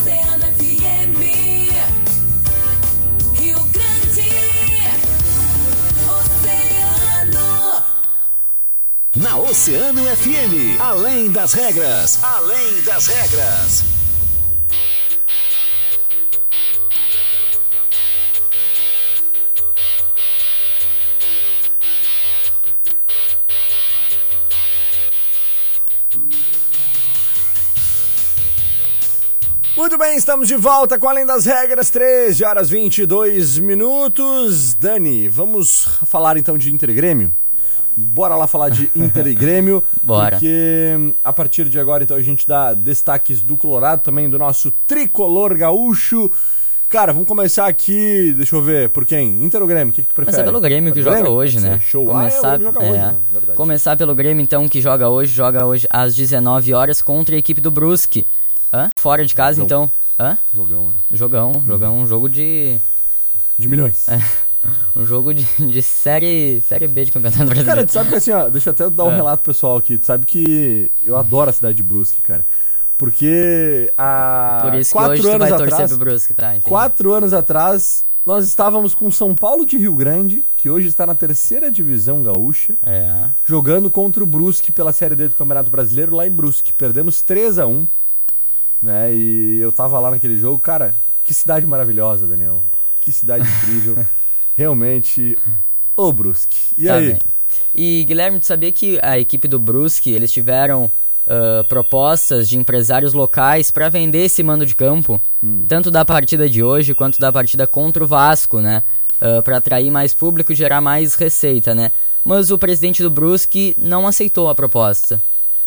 Oceano 0.06 0.46
FM. 0.46 1.18
Rio 3.40 3.58
Grande. 3.72 4.30
Oceano. 6.20 7.82
Na 9.16 9.36
Oceano 9.36 10.04
FM, 10.04 10.80
além 10.80 11.32
das 11.32 11.54
regras, 11.54 12.22
além 12.22 12.82
das 12.82 13.08
regras. 13.08 13.96
Muito 29.76 29.98
bem, 29.98 30.16
estamos 30.16 30.48
de 30.48 30.56
volta 30.56 30.98
com 30.98 31.06
Além 31.06 31.26
das 31.26 31.44
Regras, 31.44 31.90
13 31.90 32.42
horas 32.44 32.70
22 32.70 33.58
minutos. 33.58 34.72
Dani, 34.72 35.28
vamos 35.28 35.86
falar 36.06 36.38
então 36.38 36.56
de 36.56 36.72
Inter 36.72 36.88
e 36.88 36.94
Grêmio? 36.94 37.34
Bora 37.94 38.34
lá 38.36 38.46
falar 38.46 38.70
de 38.70 38.90
Inter 38.96 39.26
e 39.26 39.34
Grêmio. 39.34 39.84
Bora. 40.02 40.30
Porque 40.30 40.94
hum, 40.98 41.12
a 41.22 41.30
partir 41.30 41.68
de 41.68 41.78
agora, 41.78 42.04
então, 42.04 42.16
a 42.16 42.22
gente 42.22 42.46
dá 42.46 42.72
destaques 42.72 43.42
do 43.42 43.54
Colorado, 43.54 44.02
também 44.02 44.30
do 44.30 44.38
nosso 44.38 44.70
tricolor 44.86 45.54
gaúcho. 45.54 46.30
Cara, 46.88 47.12
vamos 47.12 47.28
começar 47.28 47.66
aqui, 47.66 48.32
deixa 48.34 48.56
eu 48.56 48.62
ver, 48.62 48.88
por 48.88 49.04
quem? 49.04 49.44
Inter 49.44 49.60
ou 49.60 49.68
Grêmio? 49.68 49.92
O 49.92 49.94
que, 49.94 50.02
que 50.02 50.08
tu 50.08 50.14
prefere? 50.14 50.36
Começar 50.36 50.50
pelo 50.50 50.62
Grêmio 50.62 50.92
que 50.94 51.02
joga 51.02 51.28
hoje, 51.28 51.60
né? 51.60 51.80
Show. 51.80 52.06
Começar, 52.06 52.52
ah, 52.52 52.56
é, 52.56 52.58
joga 52.60 52.80
hoje, 52.80 52.92
é. 52.92 53.02
né? 53.02 53.16
Começar 53.54 53.96
pelo 53.96 54.14
Grêmio, 54.14 54.42
então, 54.42 54.66
que 54.70 54.80
joga 54.80 55.10
hoje, 55.10 55.34
joga 55.34 55.66
hoje 55.66 55.86
às 55.90 56.14
19 56.14 56.72
horas 56.72 57.02
contra 57.02 57.34
a 57.34 57.38
equipe 57.38 57.60
do 57.60 57.70
Brusque. 57.70 58.26
Hã? 58.72 58.90
Fora 58.98 59.24
de 59.24 59.34
casa, 59.34 59.56
Jogo. 59.56 59.66
então. 59.66 59.90
Hã? 60.18 60.38
Jogão, 60.54 60.86
né? 60.88 60.94
Jogão, 61.12 61.62
jogão, 61.66 61.98
um 62.00 62.06
jogo 62.06 62.28
de. 62.28 62.78
De 63.58 63.68
milhões. 63.68 64.06
Um 64.96 65.04
jogo 65.06 65.32
de, 65.32 65.44
de 65.44 65.80
série, 65.80 66.60
série 66.66 66.88
B 66.88 67.04
de 67.04 67.12
campeonato 67.12 67.38
brasileiro. 67.44 67.66
Cara, 67.66 67.86
tu 67.86 67.92
sabe 67.92 68.08
que 68.08 68.16
assim, 68.16 68.32
ó, 68.32 68.48
deixa 68.48 68.70
eu 68.70 68.72
até 68.72 68.90
dar 68.90 69.04
um 69.04 69.12
É. 69.12 69.14
relato 69.14 69.40
pessoal 69.44 69.76
aqui. 69.76 69.96
Tu 69.96 70.06
sabe 70.06 70.26
que 70.26 70.90
eu 71.04 71.16
adoro 71.16 71.50
a 71.50 71.52
cidade 71.52 71.76
de 71.76 71.84
Brusque, 71.84 72.20
cara. 72.20 72.44
Porque 72.98 73.92
há 73.96 74.60
Por 74.64 74.74
isso 74.74 74.90
que 74.90 74.92
quatro 74.94 75.12
hoje 75.12 75.22
tu 75.22 75.28
anos 75.28 75.38
vai 75.38 75.48
torcer 75.50 75.72
atrás, 75.74 75.90
pro 75.90 75.98
Brusque, 76.00 76.34
tá? 76.34 76.50
entendi. 76.56 76.66
quatro 76.66 77.12
anos 77.14 77.32
atrás, 77.32 78.04
nós 78.24 78.44
estávamos 78.46 78.92
com 78.92 79.08
São 79.12 79.36
Paulo 79.36 79.64
de 79.64 79.76
Rio 79.78 79.94
Grande, 79.94 80.44
que 80.56 80.68
hoje 80.68 80.88
está 80.88 81.06
na 81.06 81.14
terceira 81.14 81.70
divisão 81.70 82.22
gaúcha, 82.24 82.74
É. 82.82 83.26
jogando 83.44 83.88
contra 83.88 84.20
o 84.24 84.26
Brusque 84.26 84.72
pela 84.72 84.92
Série 84.92 85.14
D 85.14 85.28
do 85.28 85.36
Campeonato 85.36 85.70
Brasileiro 85.70 86.16
lá 86.16 86.26
em 86.26 86.30
Brusque. 86.32 86.72
Perdemos 86.72 87.22
3 87.22 87.60
a 87.60 87.66
1 87.68 87.86
né? 88.86 89.12
E 89.12 89.58
eu 89.58 89.72
tava 89.72 89.98
lá 89.98 90.10
naquele 90.10 90.38
jogo, 90.38 90.58
cara, 90.58 90.94
que 91.24 91.34
cidade 91.34 91.66
maravilhosa, 91.66 92.26
Daniel. 92.26 92.64
Que 93.00 93.10
cidade 93.10 93.46
incrível. 93.46 94.06
Realmente, 94.54 95.36
ô 95.96 96.12
Brusque. 96.12 96.74
E 96.78 96.86
Tá 96.86 96.94
aí? 96.94 97.08
bem. 97.08 97.18
E 97.74 98.04
Guilherme, 98.04 98.38
tu 98.40 98.46
sabia 98.46 98.72
que 98.72 98.98
a 99.02 99.18
equipe 99.18 99.48
do 99.48 99.58
Brusque, 99.58 100.10
eles 100.10 100.32
tiveram 100.32 100.90
ah, 101.26 101.64
propostas 101.68 102.48
de 102.48 102.56
empresários 102.56 103.12
locais 103.12 103.70
para 103.70 103.88
vender 103.88 104.24
esse 104.24 104.42
mando 104.42 104.64
de 104.64 104.74
campo, 104.74 105.20
tanto 105.68 105.90
da 105.90 106.04
partida 106.04 106.48
de 106.48 106.62
hoje 106.62 106.94
quanto 106.94 107.18
da 107.18 107.32
partida 107.32 107.66
contra 107.66 108.04
o 108.04 108.06
Vasco, 108.06 108.60
né? 108.60 108.82
para 109.44 109.56
atrair 109.56 109.90
mais 109.90 110.12
público 110.12 110.52
e 110.52 110.54
gerar 110.54 110.82
mais 110.82 111.14
receita, 111.14 111.74
né? 111.74 111.90
Mas 112.22 112.50
o 112.50 112.58
presidente 112.58 113.02
do 113.02 113.08
Brusque 113.10 113.74
não 113.78 114.06
aceitou 114.06 114.50
a 114.50 114.54
proposta. 114.54 115.22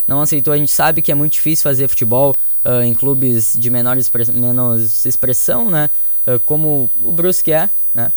Não 0.07 0.21
aceitou. 0.21 0.53
A 0.53 0.57
gente 0.57 0.71
sabe 0.71 1.01
que 1.01 1.11
é 1.11 1.15
muito 1.15 1.33
difícil 1.33 1.63
fazer 1.63 1.87
futebol 1.87 2.35
ah, 2.63 2.85
em 2.85 2.93
clubes 2.93 3.55
de 3.57 3.69
menor 3.69 3.97
expre- 3.97 4.31
menos 4.31 5.05
expressão, 5.05 5.69
né? 5.69 5.89
Ah, 6.25 6.39
como 6.45 6.89
o 7.01 7.11
Brusque 7.11 7.51
é, 7.51 7.69
né? 7.93 8.11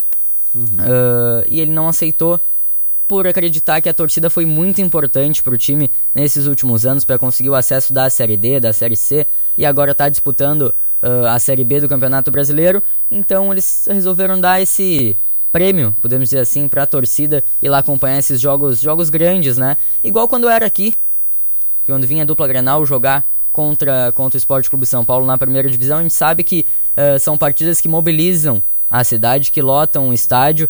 Ah, 0.79 1.43
e 1.47 1.59
ele 1.59 1.71
não 1.71 1.87
aceitou 1.87 2.39
por 3.07 3.27
acreditar 3.27 3.81
que 3.81 3.89
a 3.89 3.93
torcida 3.93 4.29
foi 4.29 4.45
muito 4.45 4.81
importante 4.81 5.43
para 5.43 5.53
o 5.53 5.57
time 5.57 5.91
nesses 6.15 6.45
últimos 6.47 6.85
anos 6.85 7.03
para 7.03 7.19
conseguir 7.19 7.49
o 7.49 7.55
acesso 7.55 7.91
da 7.91 8.09
Série 8.09 8.37
D, 8.37 8.59
da 8.59 8.71
Série 8.71 8.95
C 8.95 9.27
e 9.57 9.65
agora 9.65 9.91
está 9.91 10.09
disputando 10.09 10.73
ah, 11.01 11.33
a 11.33 11.39
Série 11.39 11.63
B 11.63 11.81
do 11.81 11.89
Campeonato 11.89 12.31
Brasileiro. 12.31 12.81
Então 13.11 13.51
eles 13.51 13.87
resolveram 13.89 14.39
dar 14.39 14.61
esse 14.61 15.17
prêmio, 15.51 15.95
podemos 16.01 16.29
dizer 16.29 16.39
assim, 16.39 16.67
para 16.67 16.81
a 16.81 16.87
torcida 16.87 17.43
ir 17.61 17.69
lá 17.69 17.77
acompanhar 17.77 18.17
esses 18.17 18.41
jogos, 18.41 18.81
jogos 18.81 19.11
grandes, 19.11 19.55
né? 19.55 19.77
Igual 20.03 20.27
quando 20.27 20.49
era 20.49 20.65
aqui, 20.65 20.95
que 21.83 21.91
quando 21.91 22.07
vinha 22.07 22.23
a 22.23 22.25
dupla 22.25 22.47
Grenal 22.47 22.83
jogar 22.87 23.23
contra, 23.53 24.11
contra 24.11 24.35
o 24.35 24.39
Esporte 24.39 24.69
Clube 24.69 24.85
São 24.85 25.05
Paulo 25.05 25.25
na 25.25 25.37
primeira 25.37 25.69
divisão, 25.69 25.99
a 25.99 26.01
gente 26.01 26.13
sabe 26.13 26.43
que 26.43 26.65
eh, 26.97 27.19
são 27.19 27.37
partidas 27.37 27.79
que 27.79 27.87
mobilizam 27.87 28.61
a 28.89 29.03
cidade, 29.03 29.51
que 29.51 29.61
lotam 29.61 30.09
o 30.09 30.13
estádio. 30.13 30.67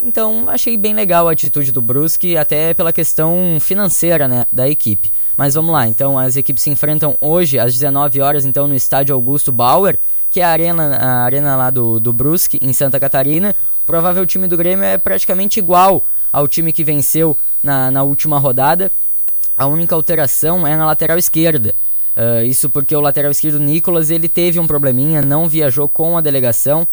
Então, 0.00 0.48
achei 0.48 0.76
bem 0.76 0.94
legal 0.94 1.28
a 1.28 1.32
atitude 1.32 1.70
do 1.72 1.80
Brusque, 1.80 2.36
até 2.36 2.74
pela 2.74 2.92
questão 2.92 3.58
financeira, 3.60 4.26
né, 4.26 4.46
da 4.50 4.68
equipe. 4.68 5.12
Mas 5.36 5.54
vamos 5.54 5.72
lá, 5.72 5.86
então 5.86 6.18
as 6.18 6.36
equipes 6.36 6.62
se 6.62 6.70
enfrentam 6.70 7.16
hoje 7.20 7.58
às 7.58 7.72
19 7.72 8.20
horas, 8.20 8.44
então 8.44 8.66
no 8.66 8.74
estádio 8.74 9.14
Augusto 9.14 9.52
Bauer, 9.52 9.98
que 10.30 10.40
é 10.40 10.44
a 10.44 10.50
arena, 10.50 10.96
a 10.96 11.24
arena 11.24 11.56
lá 11.56 11.70
do, 11.70 12.00
do 12.00 12.12
Brusque, 12.12 12.58
em 12.60 12.72
Santa 12.72 12.98
Catarina. 12.98 13.54
O 13.82 13.86
provável 13.86 14.26
time 14.26 14.48
do 14.48 14.56
Grêmio 14.56 14.84
é 14.84 14.98
praticamente 14.98 15.58
igual 15.58 16.04
ao 16.32 16.48
time 16.48 16.72
que 16.72 16.84
venceu 16.84 17.38
na, 17.62 17.90
na 17.90 18.02
última 18.02 18.38
rodada. 18.38 18.90
A 19.56 19.66
única 19.66 19.94
alteração 19.94 20.66
é 20.66 20.76
na 20.76 20.84
lateral 20.84 21.16
esquerda. 21.16 21.74
Ah, 22.16 22.42
isso 22.42 22.70
porque 22.70 22.96
o 22.96 23.00
lateral 23.00 23.30
esquerdo 23.30 23.60
Nicolas 23.60 24.10
ele 24.10 24.28
teve 24.28 24.58
um 24.58 24.66
probleminha, 24.66 25.20
não 25.20 25.46
viajou 25.46 25.86
com 25.86 26.16
a 26.16 26.22
delegação. 26.22 26.88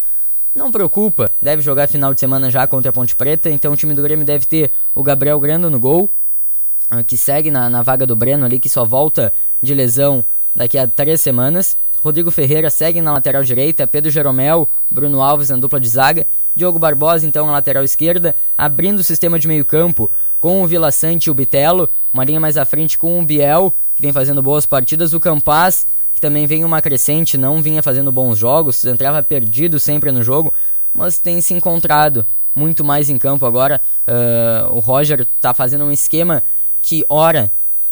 Não 0.53 0.71
preocupa, 0.71 1.31
deve 1.41 1.63
jogar 1.63 1.88
final 1.88 2.13
de 2.13 2.19
semana 2.19 2.51
já 2.51 2.67
contra 2.67 2.89
a 2.89 2.93
Ponte 2.93 3.15
Preta, 3.15 3.49
então 3.49 3.73
o 3.73 3.77
time 3.77 3.95
do 3.95 4.03
Grêmio 4.03 4.23
deve 4.23 4.45
ter 4.45 4.71
o 4.93 5.01
Gabriel 5.01 5.39
Grando 5.39 5.67
no 5.67 5.79
gol, 5.79 6.07
ah, 6.91 7.03
que 7.03 7.17
segue 7.17 7.49
na, 7.49 7.69
na 7.71 7.81
vaga 7.81 8.05
do 8.05 8.15
Breno 8.15 8.45
ali, 8.45 8.59
que 8.59 8.69
só 8.69 8.86
volta 8.86 9.33
de 9.59 9.73
lesão 9.73 10.23
daqui 10.55 10.77
a 10.77 10.88
três 10.88 11.21
semanas. 11.21 11.75
Rodrigo 12.01 12.29
Ferreira 12.29 12.69
segue 12.69 13.01
na 13.01 13.13
lateral 13.13 13.43
direita, 13.43 13.88
Pedro 13.88 14.12
Jeromel, 14.12 14.69
Bruno 14.91 15.23
Alves 15.23 15.49
na 15.49 15.55
dupla 15.55 15.79
de 15.79 15.88
zaga, 15.89 16.27
Diogo 16.55 16.77
Barbosa 16.77 17.25
então 17.25 17.47
na 17.47 17.53
lateral 17.53 17.83
esquerda, 17.83 18.36
abrindo 18.55 18.99
o 18.99 19.03
sistema 19.03 19.39
de 19.39 19.47
meio 19.47 19.65
campo 19.65 20.12
com 20.39 20.62
o 20.62 20.67
Vila 20.67 20.91
Sante 20.91 21.27
e 21.27 21.31
o 21.31 21.33
Bitelo, 21.33 21.89
uma 22.13 22.25
linha 22.25 22.39
mais 22.39 22.57
à 22.57 22.65
frente 22.65 22.97
com 22.97 23.19
o 23.19 23.25
Biel, 23.25 23.73
que 23.95 24.01
vem 24.01 24.12
fazendo 24.13 24.41
boas 24.41 24.65
partidas, 24.65 25.13
o 25.13 25.19
Campaz, 25.19 25.88
que 26.13 26.21
também 26.21 26.45
vem 26.45 26.63
uma 26.63 26.82
crescente, 26.82 27.38
não 27.38 27.62
vinha 27.62 27.82
fazendo 27.82 28.12
bons 28.12 28.38
jogos, 28.38 28.86
entrava 28.86 29.21
perdido 29.23 29.79
sempre 29.79 30.12
no 30.12 30.23
jogo, 30.23 30.53
mas 30.93 31.19
tem 31.19 31.41
se 31.41 31.53
encontrado 31.53 32.25
muito 32.56 32.84
mais 32.84 33.10
em 33.10 33.17
campo 33.17 33.45
agora. 33.45 33.82
Ah, 34.06 34.67
o 34.71 34.79
Roger 34.79 35.27
tá 35.41 35.53
fazendo 35.53 35.86
um 35.86 35.91
esquema 35.91 36.43
que, 36.82 37.06
ora, 37.10 37.51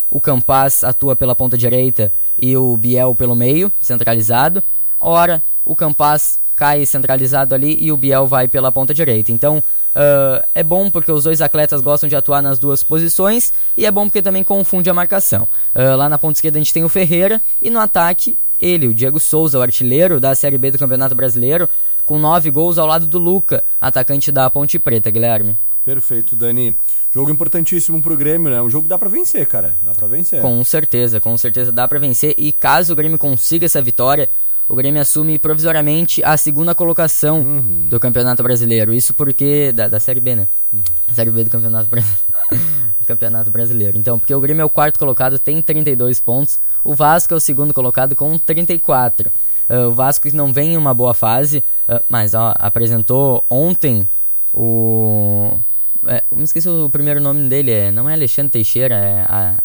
o 0.09 0.19
Campaz 0.19 0.83
atua 0.83 1.15
pela 1.15 1.35
ponta 1.35 1.57
direita 1.57 2.11
e 2.37 2.55
o 2.57 2.75
Biel 2.75 3.15
pelo 3.15 3.35
meio, 3.35 3.71
centralizado. 3.81 4.61
Ora, 4.99 5.41
o 5.65 5.75
Campaz 5.75 6.40
cai 6.61 6.85
centralizado 6.85 7.55
ali 7.55 7.75
e 7.81 7.91
o 7.91 7.97
Biel 7.97 8.27
vai 8.27 8.47
pela 8.47 8.71
ponta 8.71 8.93
direita. 8.93 9.31
Então, 9.31 9.63
ah, 9.95 10.45
é 10.53 10.61
bom 10.61 10.91
porque 10.91 11.11
os 11.11 11.23
dois 11.23 11.41
atletas 11.41 11.81
gostam 11.81 12.07
de 12.07 12.15
atuar 12.15 12.39
nas 12.39 12.59
duas 12.59 12.83
posições 12.83 13.51
e 13.75 13.83
é 13.83 13.89
bom 13.89 14.05
porque 14.05 14.21
também 14.21 14.43
confunde 14.43 14.87
a 14.87 14.93
marcação. 14.93 15.47
Ah, 15.73 15.95
lá 15.95 16.07
na 16.07 16.19
ponta 16.19 16.37
esquerda 16.37 16.59
a 16.59 16.61
gente 16.61 16.71
tem 16.71 16.83
o 16.83 16.89
Ferreira 16.89 17.41
e 17.59 17.71
no 17.71 17.79
ataque 17.79 18.37
ele, 18.59 18.87
o 18.87 18.93
Diego 18.93 19.19
Souza, 19.19 19.57
o 19.57 19.61
artilheiro 19.63 20.19
da 20.19 20.35
Série 20.35 20.55
B 20.55 20.69
do 20.69 20.77
Campeonato 20.77 21.15
Brasileiro, 21.15 21.67
com 22.05 22.19
nove 22.19 22.51
gols 22.51 22.77
ao 22.77 22.85
lado 22.85 23.07
do 23.07 23.17
Luca, 23.17 23.63
atacante 23.79 24.31
da 24.31 24.47
Ponte 24.51 24.77
Preta, 24.77 25.09
Guilherme. 25.09 25.57
Perfeito, 25.83 26.35
Dani. 26.35 26.77
Jogo 27.11 27.31
importantíssimo 27.31 27.99
pro 28.03 28.15
Grêmio, 28.15 28.51
né? 28.51 28.61
Um 28.61 28.69
jogo 28.69 28.83
que 28.83 28.89
dá 28.89 28.99
pra 28.99 29.09
vencer, 29.09 29.47
cara. 29.47 29.75
Dá 29.81 29.93
pra 29.93 30.05
vencer. 30.05 30.39
Com 30.39 30.63
certeza, 30.63 31.19
com 31.19 31.35
certeza 31.35 31.71
dá 31.71 31.87
pra 31.87 31.97
vencer. 31.97 32.35
E 32.37 32.51
caso 32.51 32.93
o 32.93 32.95
Grêmio 32.95 33.17
consiga 33.17 33.65
essa 33.65 33.81
vitória, 33.81 34.29
o 34.71 34.75
Grêmio 34.75 35.01
assume 35.01 35.37
provisoriamente 35.37 36.23
a 36.23 36.37
segunda 36.37 36.73
colocação 36.73 37.61
do 37.89 37.99
Campeonato 37.99 38.41
Brasileiro. 38.41 38.93
Isso 38.93 39.13
porque. 39.13 39.73
Da, 39.73 39.89
da 39.89 39.99
Série 39.99 40.21
B, 40.21 40.33
né? 40.33 40.47
Série 41.13 41.29
B 41.29 41.43
do 41.43 41.49
Campeonato 41.49 41.89
Brasileiro. 41.89 42.23
Campeonato 43.05 43.51
Brasileiro. 43.51 43.97
Então, 43.97 44.17
porque 44.17 44.33
o 44.33 44.39
Grêmio 44.39 44.61
é 44.61 44.65
o 44.65 44.69
quarto 44.69 44.97
colocado, 44.97 45.37
tem 45.37 45.61
32 45.61 46.21
pontos. 46.21 46.57
O 46.85 46.95
Vasco 46.95 47.33
é 47.33 47.37
o 47.37 47.39
segundo 47.41 47.73
colocado 47.73 48.15
com 48.15 48.37
34. 48.37 49.29
Ah, 49.67 49.87
o 49.87 49.91
Vasco 49.91 50.33
não 50.33 50.53
vem 50.53 50.75
em 50.75 50.77
uma 50.77 50.93
boa 50.93 51.13
fase, 51.13 51.61
ah, 51.85 52.01
mas 52.07 52.33
ó, 52.33 52.53
apresentou 52.57 53.45
ontem 53.49 54.07
o. 54.53 55.59
É, 56.07 56.23
me 56.31 56.43
esqueci 56.43 56.69
o 56.69 56.89
primeiro 56.89 57.19
nome 57.19 57.49
dele, 57.49 57.71
é, 57.71 57.91
não 57.91 58.09
é 58.09 58.13
Alexandre 58.13 58.51
Teixeira, 58.53 58.95
é 58.95 59.25
a, 59.27 59.57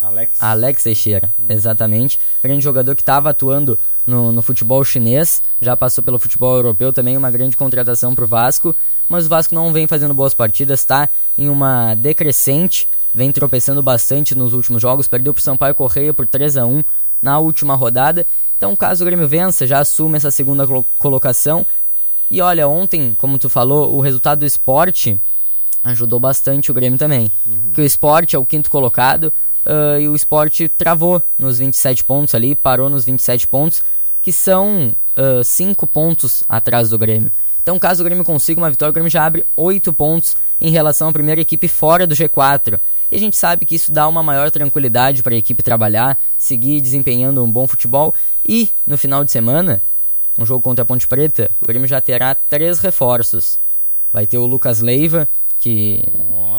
Alex. 0.00 0.42
Alex 0.42 0.82
Teixeira, 0.82 1.30
exatamente. 1.46 2.18
Grande 2.42 2.64
jogador 2.64 2.94
que 2.94 3.02
estava 3.02 3.30
atuando 3.30 3.78
no, 4.06 4.32
no 4.32 4.42
futebol 4.42 4.84
chinês, 4.84 5.42
já 5.60 5.76
passou 5.76 6.02
pelo 6.02 6.18
futebol 6.18 6.56
europeu 6.56 6.92
também, 6.92 7.16
uma 7.16 7.30
grande 7.30 7.56
contratação 7.56 8.14
para 8.14 8.24
o 8.24 8.28
Vasco. 8.28 8.74
Mas 9.08 9.26
o 9.26 9.28
Vasco 9.28 9.54
não 9.54 9.72
vem 9.72 9.86
fazendo 9.86 10.14
boas 10.14 10.34
partidas, 10.34 10.80
está 10.80 11.08
em 11.36 11.48
uma 11.48 11.94
decrescente, 11.94 12.88
vem 13.12 13.32
tropeçando 13.32 13.82
bastante 13.82 14.34
nos 14.34 14.52
últimos 14.52 14.80
jogos, 14.80 15.08
perdeu 15.08 15.34
para 15.34 15.42
Sampaio 15.42 15.74
Correia 15.74 16.14
por 16.14 16.26
3 16.26 16.56
a 16.56 16.66
1 16.66 16.82
na 17.20 17.38
última 17.38 17.74
rodada. 17.74 18.26
Então, 18.56 18.76
caso 18.76 19.02
o 19.02 19.06
Grêmio 19.06 19.26
vença, 19.26 19.66
já 19.66 19.80
assume 19.80 20.16
essa 20.16 20.30
segunda 20.30 20.66
colo- 20.66 20.86
colocação. 20.98 21.66
E 22.30 22.40
olha, 22.40 22.68
ontem, 22.68 23.14
como 23.16 23.38
tu 23.38 23.48
falou, 23.48 23.96
o 23.96 24.00
resultado 24.00 24.40
do 24.40 24.46
esporte 24.46 25.20
ajudou 25.82 26.20
bastante 26.20 26.70
o 26.70 26.74
Grêmio 26.74 26.98
também. 26.98 27.30
Uhum. 27.46 27.72
Que 27.74 27.80
o 27.80 27.84
esporte 27.84 28.36
é 28.36 28.38
o 28.38 28.44
quinto 28.44 28.70
colocado 28.70 29.32
ah, 29.64 29.98
e 29.98 30.08
o 30.08 30.14
esporte 30.14 30.68
travou 30.68 31.22
nos 31.38 31.58
27 31.58 32.04
pontos 32.04 32.34
ali, 32.34 32.54
parou 32.54 32.88
nos 32.88 33.04
27 33.04 33.46
pontos, 33.46 33.82
que 34.22 34.32
são 34.32 34.92
5 35.44 35.86
pontos 35.86 36.42
atrás 36.48 36.88
do 36.88 36.98
Grêmio. 36.98 37.30
Então, 37.62 37.78
caso 37.78 38.02
o 38.02 38.04
Grêmio 38.04 38.24
consiga 38.24 38.60
uma 38.60 38.70
vitória, 38.70 38.90
o 38.90 38.92
Grêmio 38.92 39.10
já 39.10 39.24
abre 39.24 39.44
8 39.54 39.92
pontos 39.92 40.34
em 40.60 40.70
relação 40.70 41.08
à 41.08 41.12
primeira 41.12 41.40
equipe 41.40 41.68
fora 41.68 42.06
do 42.06 42.14
G4. 42.14 42.80
E 43.10 43.16
a 43.16 43.18
gente 43.18 43.36
sabe 43.36 43.66
que 43.66 43.74
isso 43.74 43.92
dá 43.92 44.08
uma 44.08 44.22
maior 44.22 44.50
tranquilidade 44.50 45.22
para 45.22 45.34
a 45.34 45.38
equipe 45.38 45.62
trabalhar, 45.62 46.18
seguir 46.38 46.80
desempenhando 46.80 47.42
um 47.42 47.50
bom 47.50 47.66
futebol. 47.66 48.14
E 48.46 48.70
no 48.86 48.96
final 48.96 49.24
de 49.24 49.30
semana, 49.30 49.82
um 50.38 50.46
jogo 50.46 50.62
contra 50.62 50.82
a 50.82 50.86
Ponte 50.86 51.06
Preta, 51.06 51.50
o 51.60 51.66
Grêmio 51.66 51.88
já 51.88 52.00
terá 52.00 52.34
três 52.34 52.78
reforços. 52.78 53.58
Vai 54.12 54.26
ter 54.26 54.38
o 54.38 54.46
Lucas 54.46 54.80
Leiva, 54.80 55.28
que 55.60 56.02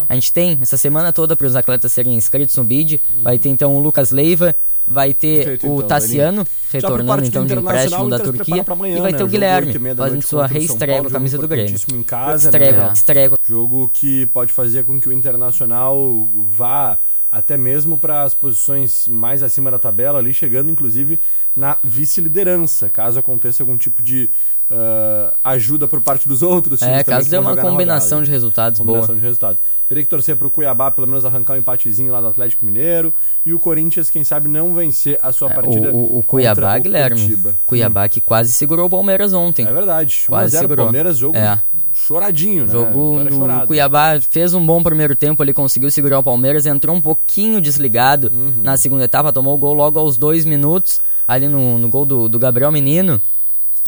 a 0.08 0.14
gente 0.14 0.32
tem 0.32 0.58
essa 0.62 0.78
semana 0.78 1.12
toda 1.12 1.36
para 1.36 1.48
os 1.48 1.56
atletas 1.56 1.92
serem 1.92 2.16
inscritos 2.16 2.56
no 2.56 2.64
BID. 2.64 3.02
Vai 3.22 3.40
ter 3.40 3.50
então 3.50 3.76
o 3.76 3.80
Lucas 3.80 4.12
Leiva, 4.12 4.56
vai 4.88 5.14
ter 5.14 5.38
Perfeito, 5.38 5.68
o 5.68 5.76
então, 5.78 5.88
Tassiano, 5.88 6.48
retornando 6.72 7.26
então 7.26 7.46
de 7.46 7.54
empréstimo 7.54 8.10
da 8.10 8.18
o 8.18 8.20
Turquia. 8.20 8.64
amanhã, 8.68 8.98
e 8.98 9.02
vai 9.02 9.12
né? 9.12 9.18
ter 9.18 9.24
o 9.24 9.28
Jogo 9.28 9.32
Guilherme, 9.32 9.74
fazendo 9.74 9.98
noite 9.98 10.28
sua 10.28 10.44
o 10.44 10.48
reestreia 10.48 11.02
com 11.02 11.08
a 11.08 11.12
camisa 11.12 11.38
do 11.38 11.48
Grêmio. 11.48 11.80
em 11.94 12.04
casa, 12.04 12.50
estreia, 12.50 12.72
né? 12.72 12.94
estreia 12.94 13.30
com- 13.30 13.38
Jogo 13.44 13.90
que 13.94 14.28
pode 14.28 14.54
fazer 14.54 14.84
com 14.84 15.02
que 15.02 15.10
o 15.10 15.14
Internacional 15.14 16.30
vá 16.36 17.00
até 17.32 17.56
mesmo 17.58 17.98
para 17.98 18.24
as 18.24 18.34
posições 18.34 19.08
mais 19.08 19.42
acima 19.42 19.72
da 19.72 19.80
tabela, 19.80 20.20
ali 20.20 20.34
chegando 20.34 20.70
inclusive 20.70 21.20
na 21.56 21.78
vice-liderança, 21.82 22.90
caso 22.90 23.18
aconteça 23.18 23.64
algum 23.64 23.78
tipo 23.78 24.04
de 24.04 24.30
ah, 24.72 25.34
ajuda 25.44 25.88
por 25.88 26.02
parte 26.02 26.28
dos 26.28 26.42
outros. 26.42 26.80
times 26.80 26.96
É, 27.00 27.04
caso 27.04 27.30
dê 27.30 27.38
uma 27.38 27.56
combinação 27.58 28.22
de 28.24 28.30
resultados 28.32 28.80
Combinação 28.80 29.08
boa. 29.08 29.20
de 29.20 29.24
resultados. 29.26 29.62
Teria 29.90 30.04
que 30.04 30.10
torcer 30.10 30.38
pro 30.38 30.50
Cuiabá 30.50 30.90
pelo 30.90 31.06
menos 31.06 31.26
arrancar 31.26 31.56
um 31.56 31.58
empatezinho 31.58 32.14
lá 32.14 32.22
do 32.22 32.28
Atlético 32.28 32.66
Mineiro 32.66 33.14
e 33.46 33.54
o 33.54 33.60
Corinthians, 33.60 34.10
quem 34.10 34.24
sabe, 34.24 34.48
não 34.48 34.74
vencer 34.74 35.20
a 35.22 35.32
sua 35.34 35.52
É, 35.52 35.54
partida. 35.54 35.92
o, 35.92 36.16
o, 36.16 36.18
o 36.20 36.24
Cuiabá, 36.24 36.78
o 36.78 36.82
Guilherme. 36.82 37.20
Curitiba. 37.20 37.56
Cuiabá 37.66 38.08
que 38.08 38.22
quase 38.22 38.54
segurou 38.54 38.86
o 38.86 38.90
Palmeiras 38.90 39.34
ontem. 39.34 39.68
É 39.68 39.74
verdade. 39.74 40.24
Quase 40.28 40.46
1 40.46 40.48
a 40.48 40.60
0 40.60 40.62
segurou. 40.62 40.86
Palmeiras, 40.86 41.18
jogo 41.18 41.38
É. 41.38 41.62
choradinho, 41.94 42.66
né? 42.66 42.72
Jogo 42.72 43.20
chorada. 43.30 43.68
Cuiabá 43.68 44.20
fez 44.22 44.54
um 44.54 44.66
bom 44.66 44.82
primeiro 44.82 45.16
tempo, 45.16 45.44
ele 45.44 45.54
conseguiu 45.54 45.92
segurar 45.92 46.20
o 46.20 46.24
Palmeiras, 46.24 46.66
entrou 46.66 46.96
um 46.96 47.02
pouquinho 47.02 47.60
desligado 47.60 48.32
Uhum. 48.34 48.62
na 48.64 48.78
segunda 48.78 49.04
etapa, 49.04 49.34
tomou 49.34 49.56
o 49.56 49.58
gol 49.58 49.74
logo 49.74 50.00
aos 50.00 50.18
dois 50.18 50.46
minutos, 50.46 51.02
ali 51.28 51.48
no, 51.50 51.78
no 51.78 51.90
gol 51.90 52.06
do, 52.06 52.30
do 52.30 52.40
Gabriel 52.40 52.72
Menino. 52.72 53.22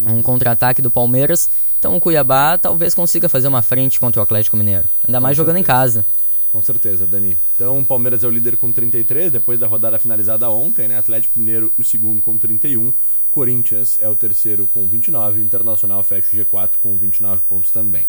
Um 0.02 0.22
contra-ataque 0.22 0.82
do 0.82 0.92
Palmeiras. 0.92 1.50
Então 1.80 1.96
o 1.96 2.00
Cuiabá 2.00 2.58
talvez 2.58 2.94
consiga 2.94 3.28
fazer 3.28 3.48
uma 3.48 3.62
frente 3.62 4.00
contra 4.00 4.22
o 4.22 4.24
Atlético 4.24 4.58
Mineiro, 4.58 4.88
ainda 5.06 5.20
mais 5.20 5.36
jogando 5.36 5.58
em 5.58 5.64
casa. 5.64 6.06
Com 6.54 6.62
certeza, 6.62 7.08
Dani. 7.08 7.36
Então, 7.56 7.80
o 7.80 7.86
Palmeiras 7.86 8.24
é 8.24 8.28
o 8.28 8.30
líder 8.30 8.58
com 8.58 8.72
33, 8.72 9.32
depois 9.32 9.60
da 9.60 9.66
rodada 9.66 9.98
finalizada 9.98 10.48
ontem, 10.52 10.88
né? 10.88 11.00
Atlético 11.00 11.40
Mineiro, 11.40 11.74
o 11.80 11.84
segundo 11.84 12.22
com 12.22 12.38
31. 12.38 12.94
Corinthians 13.32 13.98
é 14.00 14.08
o 14.08 14.16
terceiro 14.16 14.68
com 14.68 14.86
29. 14.86 15.40
O 15.40 15.44
Internacional 15.44 16.04
fecha 16.04 16.28
o 16.32 16.40
G4 16.40 16.74
com 16.80 16.96
29 16.96 17.42
pontos 17.50 17.72
também. 17.72 18.08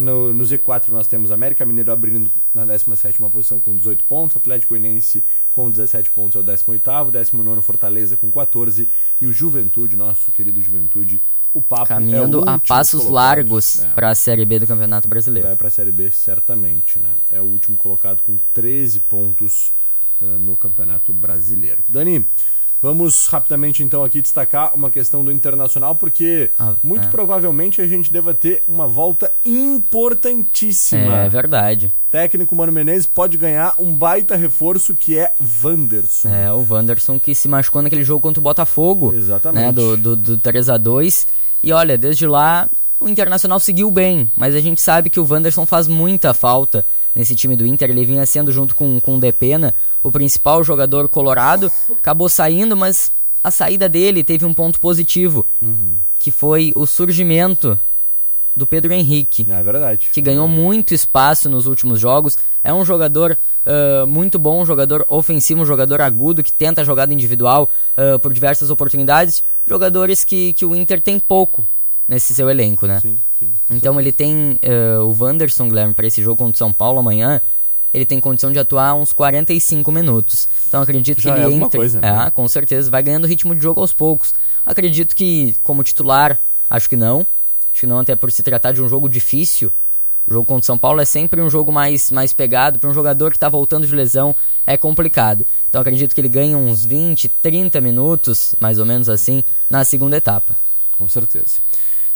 No, 0.00 0.32
no 0.32 0.44
Z4 0.44 0.88
nós 0.88 1.06
temos 1.06 1.30
América 1.30 1.66
Mineiro 1.66 1.92
abrindo 1.92 2.30
na 2.54 2.64
17ª 2.64 3.30
posição 3.30 3.60
com 3.60 3.76
18 3.76 4.04
pontos, 4.04 4.34
Atlético 4.34 4.70
Goianiense 4.70 5.22
com 5.52 5.70
17 5.70 6.10
pontos 6.12 6.36
é 6.36 6.38
o 6.38 6.42
18º, 6.42 7.10
19º 7.12 7.60
Fortaleza 7.60 8.16
com 8.16 8.30
14 8.30 8.88
e 9.20 9.26
o 9.26 9.32
Juventude, 9.32 9.96
nosso 9.96 10.32
querido 10.32 10.62
Juventude, 10.62 11.20
o 11.52 11.60
papo 11.60 11.88
Caminhando 11.88 12.38
é 12.38 12.40
o 12.40 12.48
a 12.48 12.58
passos 12.58 13.02
colocado. 13.02 13.14
largos 13.14 13.80
É. 13.80 13.88
para 13.90 14.08
a 14.08 14.14
Série 14.14 14.46
B 14.46 14.60
do 14.60 14.66
Campeonato 14.66 15.06
Brasileiro. 15.06 15.46
Vai 15.48 15.56
para 15.56 15.68
a 15.68 15.70
Série 15.70 15.92
B 15.92 16.10
certamente, 16.10 16.98
né? 16.98 17.12
É 17.30 17.40
o 17.40 17.44
último 17.44 17.76
colocado 17.76 18.22
com 18.22 18.38
13 18.54 19.00
pontos 19.00 19.72
eh, 20.22 20.24
no 20.38 20.56
Campeonato 20.56 21.12
Brasileiro. 21.12 21.82
Dani, 21.88 22.26
vamos 22.82 23.26
rapidamente 23.26 23.82
então 23.82 24.02
aqui 24.04 24.20
destacar 24.20 24.74
uma 24.74 24.90
questão 24.90 25.24
do 25.24 25.30
Internacional, 25.32 25.94
porque 25.94 26.50
Ah, 26.58 26.74
muito 26.82 27.06
é. 27.06 27.10
provavelmente 27.10 27.80
a 27.80 27.86
gente 27.86 28.12
deva 28.12 28.32
ter 28.34 28.62
uma 28.66 28.86
volta 28.86 29.30
importantíssima. 29.44 31.16
É 31.24 31.28
verdade. 31.28 31.90
Técnico 32.10 32.56
Mano 32.56 32.72
Menezes 32.72 33.06
pode 33.06 33.36
ganhar 33.36 33.74
um 33.78 33.94
baita 33.94 34.34
reforço 34.36 34.94
que 34.94 35.16
é 35.16 35.32
Wanderson. 35.62 36.28
É, 36.28 36.52
o 36.52 36.66
Wanderson 36.68 37.20
que 37.20 37.34
se 37.34 37.46
machucou 37.46 37.82
naquele 37.82 38.02
jogo 38.04 38.20
contra 38.20 38.40
o 38.40 38.42
Botafogo. 38.42 39.14
Exatamente. 39.14 39.64
Né, 39.66 39.72
do, 39.72 39.96
do, 39.96 40.16
do 40.16 40.36
3 40.38 40.70
a 40.70 40.76
2 40.76 41.26
E 41.62 41.72
olha, 41.72 41.96
desde 41.96 42.26
lá 42.26 42.68
o 42.98 43.08
Internacional 43.08 43.58
seguiu 43.60 43.90
bem, 43.90 44.30
mas 44.36 44.54
a 44.54 44.60
gente 44.60 44.82
sabe 44.82 45.08
que 45.08 45.20
o 45.20 45.26
Wanderson 45.28 45.64
faz 45.64 45.86
muita 45.86 46.34
falta 46.34 46.84
nesse 47.14 47.34
time 47.34 47.56
do 47.56 47.66
Inter. 47.66 47.90
Ele 47.90 48.04
vinha 48.04 48.24
sendo 48.26 48.52
junto 48.52 48.74
com, 48.74 49.00
com 49.00 49.16
o 49.16 49.20
Depena 49.20 49.74
o 50.02 50.10
principal 50.10 50.62
jogador 50.64 51.08
colorado. 51.08 51.70
Acabou 51.90 52.28
saindo, 52.28 52.76
mas 52.76 53.10
a 53.42 53.50
saída 53.50 53.88
dele 53.88 54.24
teve 54.24 54.44
um 54.44 54.54
ponto 54.54 54.80
positivo, 54.80 55.46
que 56.18 56.30
foi 56.30 56.72
o 56.74 56.86
surgimento 56.86 57.78
do 58.54 58.66
Pedro 58.66 58.92
Henrique 58.92 59.46
É 59.48 59.62
verdade. 59.62 60.10
que 60.12 60.20
ganhou 60.20 60.46
muito 60.48 60.92
espaço 60.92 61.48
nos 61.48 61.66
últimos 61.66 62.00
jogos. 62.00 62.36
É 62.62 62.74
um 62.74 62.84
jogador 62.84 63.38
ah, 63.64 64.04
muito 64.06 64.38
bom, 64.38 64.62
um 64.62 64.66
jogador 64.66 65.04
ofensivo, 65.08 65.62
um 65.62 65.66
jogador 65.66 66.00
agudo 66.00 66.42
que 66.42 66.52
tenta 66.52 66.80
a 66.80 66.84
jogada 66.84 67.12
individual 67.14 67.70
ah, 67.96 68.18
por 68.18 68.32
diversas 68.32 68.70
oportunidades. 68.70 69.42
Jogadores 69.66 70.24
que, 70.24 70.52
que 70.52 70.64
o 70.64 70.74
Inter 70.74 71.00
tem 71.00 71.18
pouco 71.18 71.66
nesse 72.08 72.34
seu 72.34 72.50
elenco, 72.50 72.86
né? 72.86 73.00
Sim, 73.00 73.20
sim. 73.40 73.52
Então 73.70 73.98
ele 74.00 74.12
tem 74.12 74.58
ah, 74.62 75.02
o 75.02 75.16
Wanderson, 75.18 75.68
Guilherme, 75.68 75.94
para 75.94 76.06
esse 76.06 76.22
jogo 76.22 76.36
contra 76.36 76.54
o 76.54 76.58
São 76.58 76.72
Paulo 76.72 77.00
amanhã. 77.00 77.40
Ele 77.92 78.06
tem 78.06 78.20
condição 78.20 78.52
de 78.52 78.58
atuar 78.58 78.94
uns 78.94 79.12
45 79.12 79.90
minutos. 79.90 80.46
Então 80.68 80.80
acredito 80.80 81.20
Já 81.20 81.32
que 81.32 81.36
é 81.36 81.40
ele 81.40 81.44
alguma 81.46 81.66
entre. 81.66 81.78
coisa, 81.78 82.00
né? 82.00 82.26
É, 82.26 82.30
com 82.30 82.46
certeza. 82.46 82.88
Vai 82.88 83.02
ganhando 83.02 83.26
ritmo 83.26 83.52
de 83.52 83.60
jogo 83.60 83.80
aos 83.80 83.92
poucos. 83.92 84.32
Acredito 84.64 85.16
que, 85.16 85.56
como 85.62 85.82
titular, 85.82 86.40
acho 86.68 86.88
que 86.88 86.94
não. 86.94 87.26
Acho 87.72 87.80
que 87.80 87.86
não, 87.86 87.98
até 87.98 88.14
por 88.14 88.30
se 88.30 88.42
tratar 88.44 88.70
de 88.72 88.80
um 88.80 88.88
jogo 88.88 89.08
difícil. 89.08 89.72
O 90.24 90.32
jogo 90.32 90.46
contra 90.46 90.62
o 90.62 90.66
São 90.66 90.78
Paulo 90.78 91.00
é 91.00 91.04
sempre 91.04 91.40
um 91.40 91.50
jogo 91.50 91.72
mais, 91.72 92.12
mais 92.12 92.32
pegado. 92.32 92.78
Para 92.78 92.88
um 92.88 92.94
jogador 92.94 93.30
que 93.30 93.36
está 93.36 93.48
voltando 93.48 93.86
de 93.86 93.94
lesão, 93.94 94.36
é 94.64 94.76
complicado. 94.76 95.44
Então 95.68 95.80
acredito 95.80 96.14
que 96.14 96.20
ele 96.20 96.28
ganha 96.28 96.56
uns 96.56 96.84
20, 96.84 97.28
30 97.28 97.80
minutos, 97.80 98.54
mais 98.60 98.78
ou 98.78 98.86
menos 98.86 99.08
assim, 99.08 99.42
na 99.68 99.84
segunda 99.84 100.16
etapa. 100.16 100.54
Com 100.96 101.08
certeza. 101.08 101.58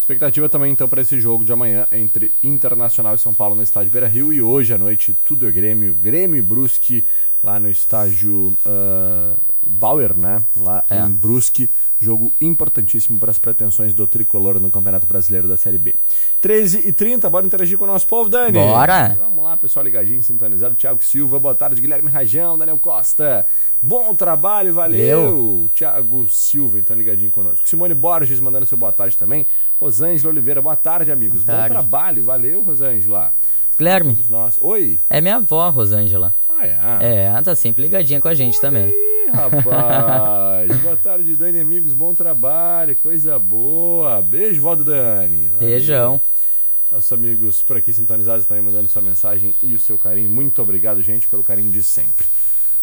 Expectativa 0.04 0.50
também 0.50 0.70
então 0.70 0.86
para 0.86 1.00
esse 1.00 1.18
jogo 1.18 1.46
de 1.46 1.52
amanhã 1.54 1.88
entre 1.90 2.30
Internacional 2.42 3.14
e 3.14 3.18
São 3.18 3.32
Paulo 3.32 3.54
no 3.54 3.62
estádio 3.62 3.90
Beira 3.90 4.06
Rio. 4.06 4.34
E 4.34 4.42
hoje 4.42 4.74
à 4.74 4.76
noite 4.76 5.16
tudo 5.24 5.48
é 5.48 5.50
Grêmio, 5.50 5.94
Grêmio 5.94 6.36
e 6.36 6.42
Brusque 6.42 7.06
lá 7.44 7.60
no 7.60 7.68
estádio 7.68 8.56
ah, 8.66 9.36
Bauer, 9.66 10.16
né? 10.16 10.42
Lá 10.56 10.82
É. 10.90 10.98
em 11.00 11.10
Brusque. 11.10 11.70
Jogo 12.00 12.30
importantíssimo 12.38 13.18
para 13.18 13.30
as 13.30 13.38
pretensões 13.38 13.94
do 13.94 14.06
tricolor 14.06 14.60
no 14.60 14.70
Campeonato 14.70 15.06
Brasileiro 15.06 15.48
da 15.48 15.56
Série 15.56 15.78
B. 15.78 15.94
13 16.40 16.86
e 16.88 16.92
30 16.92 17.30
bora 17.30 17.46
interagir 17.46 17.78
com 17.78 17.84
o 17.84 17.86
nosso 17.86 18.06
povo, 18.06 18.28
Dani. 18.28 18.52
Bora! 18.52 19.16
Vamos 19.18 19.42
lá, 19.42 19.56
pessoal 19.56 19.84
ligadinho, 19.84 20.22
sintonizado. 20.22 20.74
Thiago 20.74 21.02
Silva, 21.02 21.38
boa 21.38 21.54
tarde. 21.54 21.80
Guilherme 21.80 22.10
Rajão, 22.10 22.58
Daniel 22.58 22.78
Costa. 22.78 23.46
Bom 23.80 24.14
trabalho, 24.14 24.74
valeu. 24.74 25.70
Thiago 25.74 26.28
Silva, 26.28 26.78
então 26.78 26.94
ligadinho 26.94 27.30
conosco. 27.30 27.66
Simone 27.66 27.94
Borges 27.94 28.38
mandando 28.40 28.66
seu 28.66 28.76
boa 28.76 28.92
tarde 28.92 29.16
também. 29.16 29.46
Rosângela 29.78 30.30
Oliveira, 30.30 30.60
boa 30.60 30.76
tarde, 30.76 31.10
amigos. 31.10 31.42
Boa 31.42 31.56
tarde. 31.56 31.74
Bom 31.74 31.80
trabalho, 31.80 32.22
valeu, 32.22 32.60
Rosângela. 32.62 33.32
Guilherme, 33.78 34.16
nós. 34.28 34.56
Oi. 34.60 35.00
é 35.08 35.20
minha 35.22 35.36
avó, 35.36 35.68
Rosângela. 35.70 36.34
Ah, 36.58 36.66
é. 37.02 37.06
É, 37.06 37.24
ela 37.26 37.42
tá 37.42 37.54
sempre 37.54 37.82
ligadinha 37.82 38.20
com 38.20 38.28
a 38.28 38.34
gente 38.34 38.60
também. 38.60 38.88
Ih, 38.88 39.30
rapaz. 39.32 40.76
boa 40.82 40.96
tarde, 40.96 41.34
Dani, 41.34 41.60
amigos. 41.60 41.92
Bom 41.92 42.14
trabalho, 42.14 42.94
coisa 42.96 43.38
boa. 43.38 44.22
Beijo, 44.22 44.62
vó 44.62 44.74
do 44.74 44.84
Dani. 44.84 45.48
Valeu. 45.48 45.58
Beijão. 45.68 46.20
Nossos 46.92 47.12
amigos 47.12 47.62
por 47.62 47.76
aqui 47.76 47.92
sintonizados 47.92 48.46
também 48.46 48.62
mandando 48.62 48.88
sua 48.88 49.02
mensagem 49.02 49.54
e 49.62 49.74
o 49.74 49.80
seu 49.80 49.98
carinho. 49.98 50.30
Muito 50.30 50.60
obrigado, 50.62 51.02
gente, 51.02 51.26
pelo 51.26 51.42
carinho 51.42 51.72
de 51.72 51.82
sempre. 51.82 52.24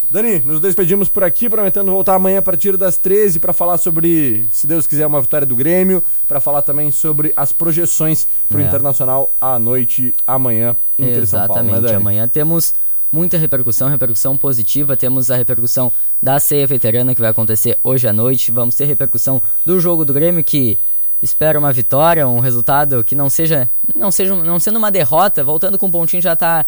Dani, 0.09 0.39
nos 0.39 0.59
despedimos 0.59 1.07
por 1.07 1.23
aqui, 1.23 1.49
prometendo 1.49 1.89
voltar 1.89 2.15
amanhã 2.15 2.39
a 2.39 2.41
partir 2.41 2.75
das 2.75 2.97
13 2.97 3.39
para 3.39 3.53
falar 3.53 3.77
sobre, 3.77 4.45
se 4.51 4.67
Deus 4.67 4.85
quiser, 4.85 5.07
uma 5.07 5.21
vitória 5.21 5.47
do 5.47 5.55
Grêmio, 5.55 6.03
para 6.27 6.41
falar 6.41 6.61
também 6.63 6.91
sobre 6.91 7.31
as 7.37 7.53
projeções 7.53 8.27
para 8.49 8.57
o 8.57 8.61
É. 8.61 8.65
Internacional 8.65 9.31
à 9.39 9.57
noite, 9.57 10.13
amanhã, 10.27 10.75
Inter 10.99 11.23
e 11.23 11.27
São 11.27 11.39
Paulo. 11.39 11.53
Exatamente. 11.53 11.75
né, 11.75 11.81
Dani? 11.81 11.95
Amanhã 11.95 12.27
temos 12.27 12.75
muita 13.11 13.37
repercussão, 13.37 13.89
repercussão 13.89 14.37
positiva. 14.37 14.95
Temos 14.95 15.29
a 15.29 15.35
repercussão 15.35 15.91
da 16.21 16.39
ceia 16.39 16.65
veterana 16.65 17.13
que 17.13 17.21
vai 17.21 17.29
acontecer 17.29 17.79
hoje 17.83 18.07
à 18.07 18.13
noite. 18.13 18.51
Vamos 18.51 18.75
ter 18.75 18.85
repercussão 18.85 19.41
do 19.65 19.79
jogo 19.79 20.05
do 20.05 20.13
Grêmio 20.13 20.43
que 20.43 20.79
espera 21.21 21.59
uma 21.59 21.71
vitória, 21.71 22.27
um 22.27 22.39
resultado 22.39 23.03
que 23.03 23.13
não 23.13 23.29
seja, 23.29 23.69
não 23.95 24.11
seja, 24.11 24.35
não 24.35 24.59
sendo 24.59 24.77
uma 24.77 24.91
derrota, 24.91 25.43
voltando 25.43 25.77
com 25.77 25.85
um 25.85 25.91
pontinho 25.91 26.21
já 26.21 26.35
tá, 26.35 26.65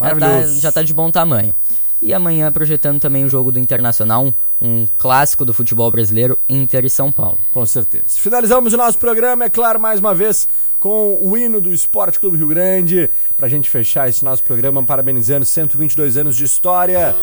já 0.00 0.16
tá, 0.16 0.46
já 0.46 0.72
tá 0.72 0.82
de 0.82 0.92
bom 0.92 1.10
tamanho. 1.10 1.54
E 2.02 2.12
amanhã 2.12 2.50
projetando 2.50 2.98
também 2.98 3.24
o 3.24 3.28
jogo 3.28 3.52
do 3.52 3.60
Internacional, 3.60 4.34
um, 4.60 4.88
clássico 4.98 5.44
do 5.44 5.54
futebol 5.54 5.88
brasileiro, 5.88 6.36
Inter 6.48 6.84
e 6.84 6.90
São 6.90 7.12
Paulo. 7.12 7.38
Com 7.52 7.64
certeza. 7.64 8.04
Finalizamos 8.08 8.72
o 8.72 8.76
nosso 8.76 8.98
programa, 8.98 9.44
é 9.44 9.48
claro, 9.48 9.78
mais 9.78 10.00
uma 10.00 10.12
vez 10.12 10.48
com 10.80 11.16
o 11.22 11.36
hino 11.36 11.60
do 11.60 11.72
Esporte 11.72 12.18
Clube 12.18 12.36
Rio 12.36 12.48
Grande. 12.48 13.08
Pra 13.36 13.48
gente 13.48 13.70
fechar 13.70 14.08
esse 14.08 14.24
nosso 14.24 14.42
programa, 14.42 14.82
parabenizando 14.82 15.44
122 15.44 16.16
anos 16.16 16.36
de 16.36 16.42
história. 16.42 17.14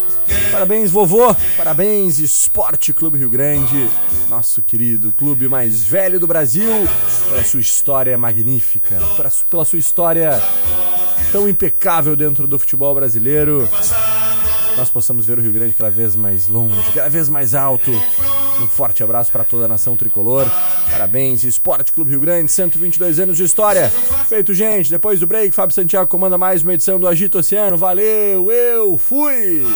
Parabéns, 0.50 0.90
vovô. 0.90 1.36
Parabéns, 1.58 2.18
Esporte 2.18 2.94
Clube 2.94 3.18
Rio 3.18 3.28
Grande. 3.28 3.86
Nosso 4.30 4.62
querido 4.62 5.12
clube 5.12 5.46
mais 5.46 5.84
velho 5.84 6.18
do 6.18 6.26
Brasil. 6.26 6.72
Pela 7.28 7.44
sua 7.44 7.60
história 7.60 8.16
magnífica. 8.16 8.98
Pela 9.50 9.64
sua 9.66 9.78
história 9.78 10.42
tão 11.30 11.46
impecável 11.46 12.16
dentro 12.16 12.46
do 12.46 12.58
futebol 12.58 12.94
brasileiro. 12.94 13.68
Nós 14.80 14.88
possamos 14.88 15.26
ver 15.26 15.38
o 15.38 15.42
Rio 15.42 15.52
Grande 15.52 15.74
cada 15.74 15.90
vez 15.90 16.16
mais 16.16 16.48
longe, 16.48 16.74
cada 16.94 17.10
vez 17.10 17.28
mais 17.28 17.54
alto. 17.54 17.90
Um 18.62 18.66
forte 18.66 19.02
abraço 19.02 19.30
para 19.30 19.44
toda 19.44 19.66
a 19.66 19.68
nação 19.68 19.94
tricolor. 19.94 20.46
Parabéns, 20.90 21.44
Esporte 21.44 21.92
Clube 21.92 22.12
Rio 22.12 22.20
Grande, 22.20 22.50
122 22.50 23.20
anos 23.20 23.36
de 23.36 23.44
história. 23.44 23.90
Feito, 24.26 24.54
gente. 24.54 24.88
Depois 24.88 25.20
do 25.20 25.26
break, 25.26 25.54
Fábio 25.54 25.74
Santiago 25.74 26.08
comanda 26.08 26.38
mais 26.38 26.62
uma 26.62 26.72
edição 26.72 26.98
do 26.98 27.06
Agito 27.06 27.36
Oceano. 27.36 27.76
Valeu, 27.76 28.50
eu 28.50 28.96
fui! 28.96 29.66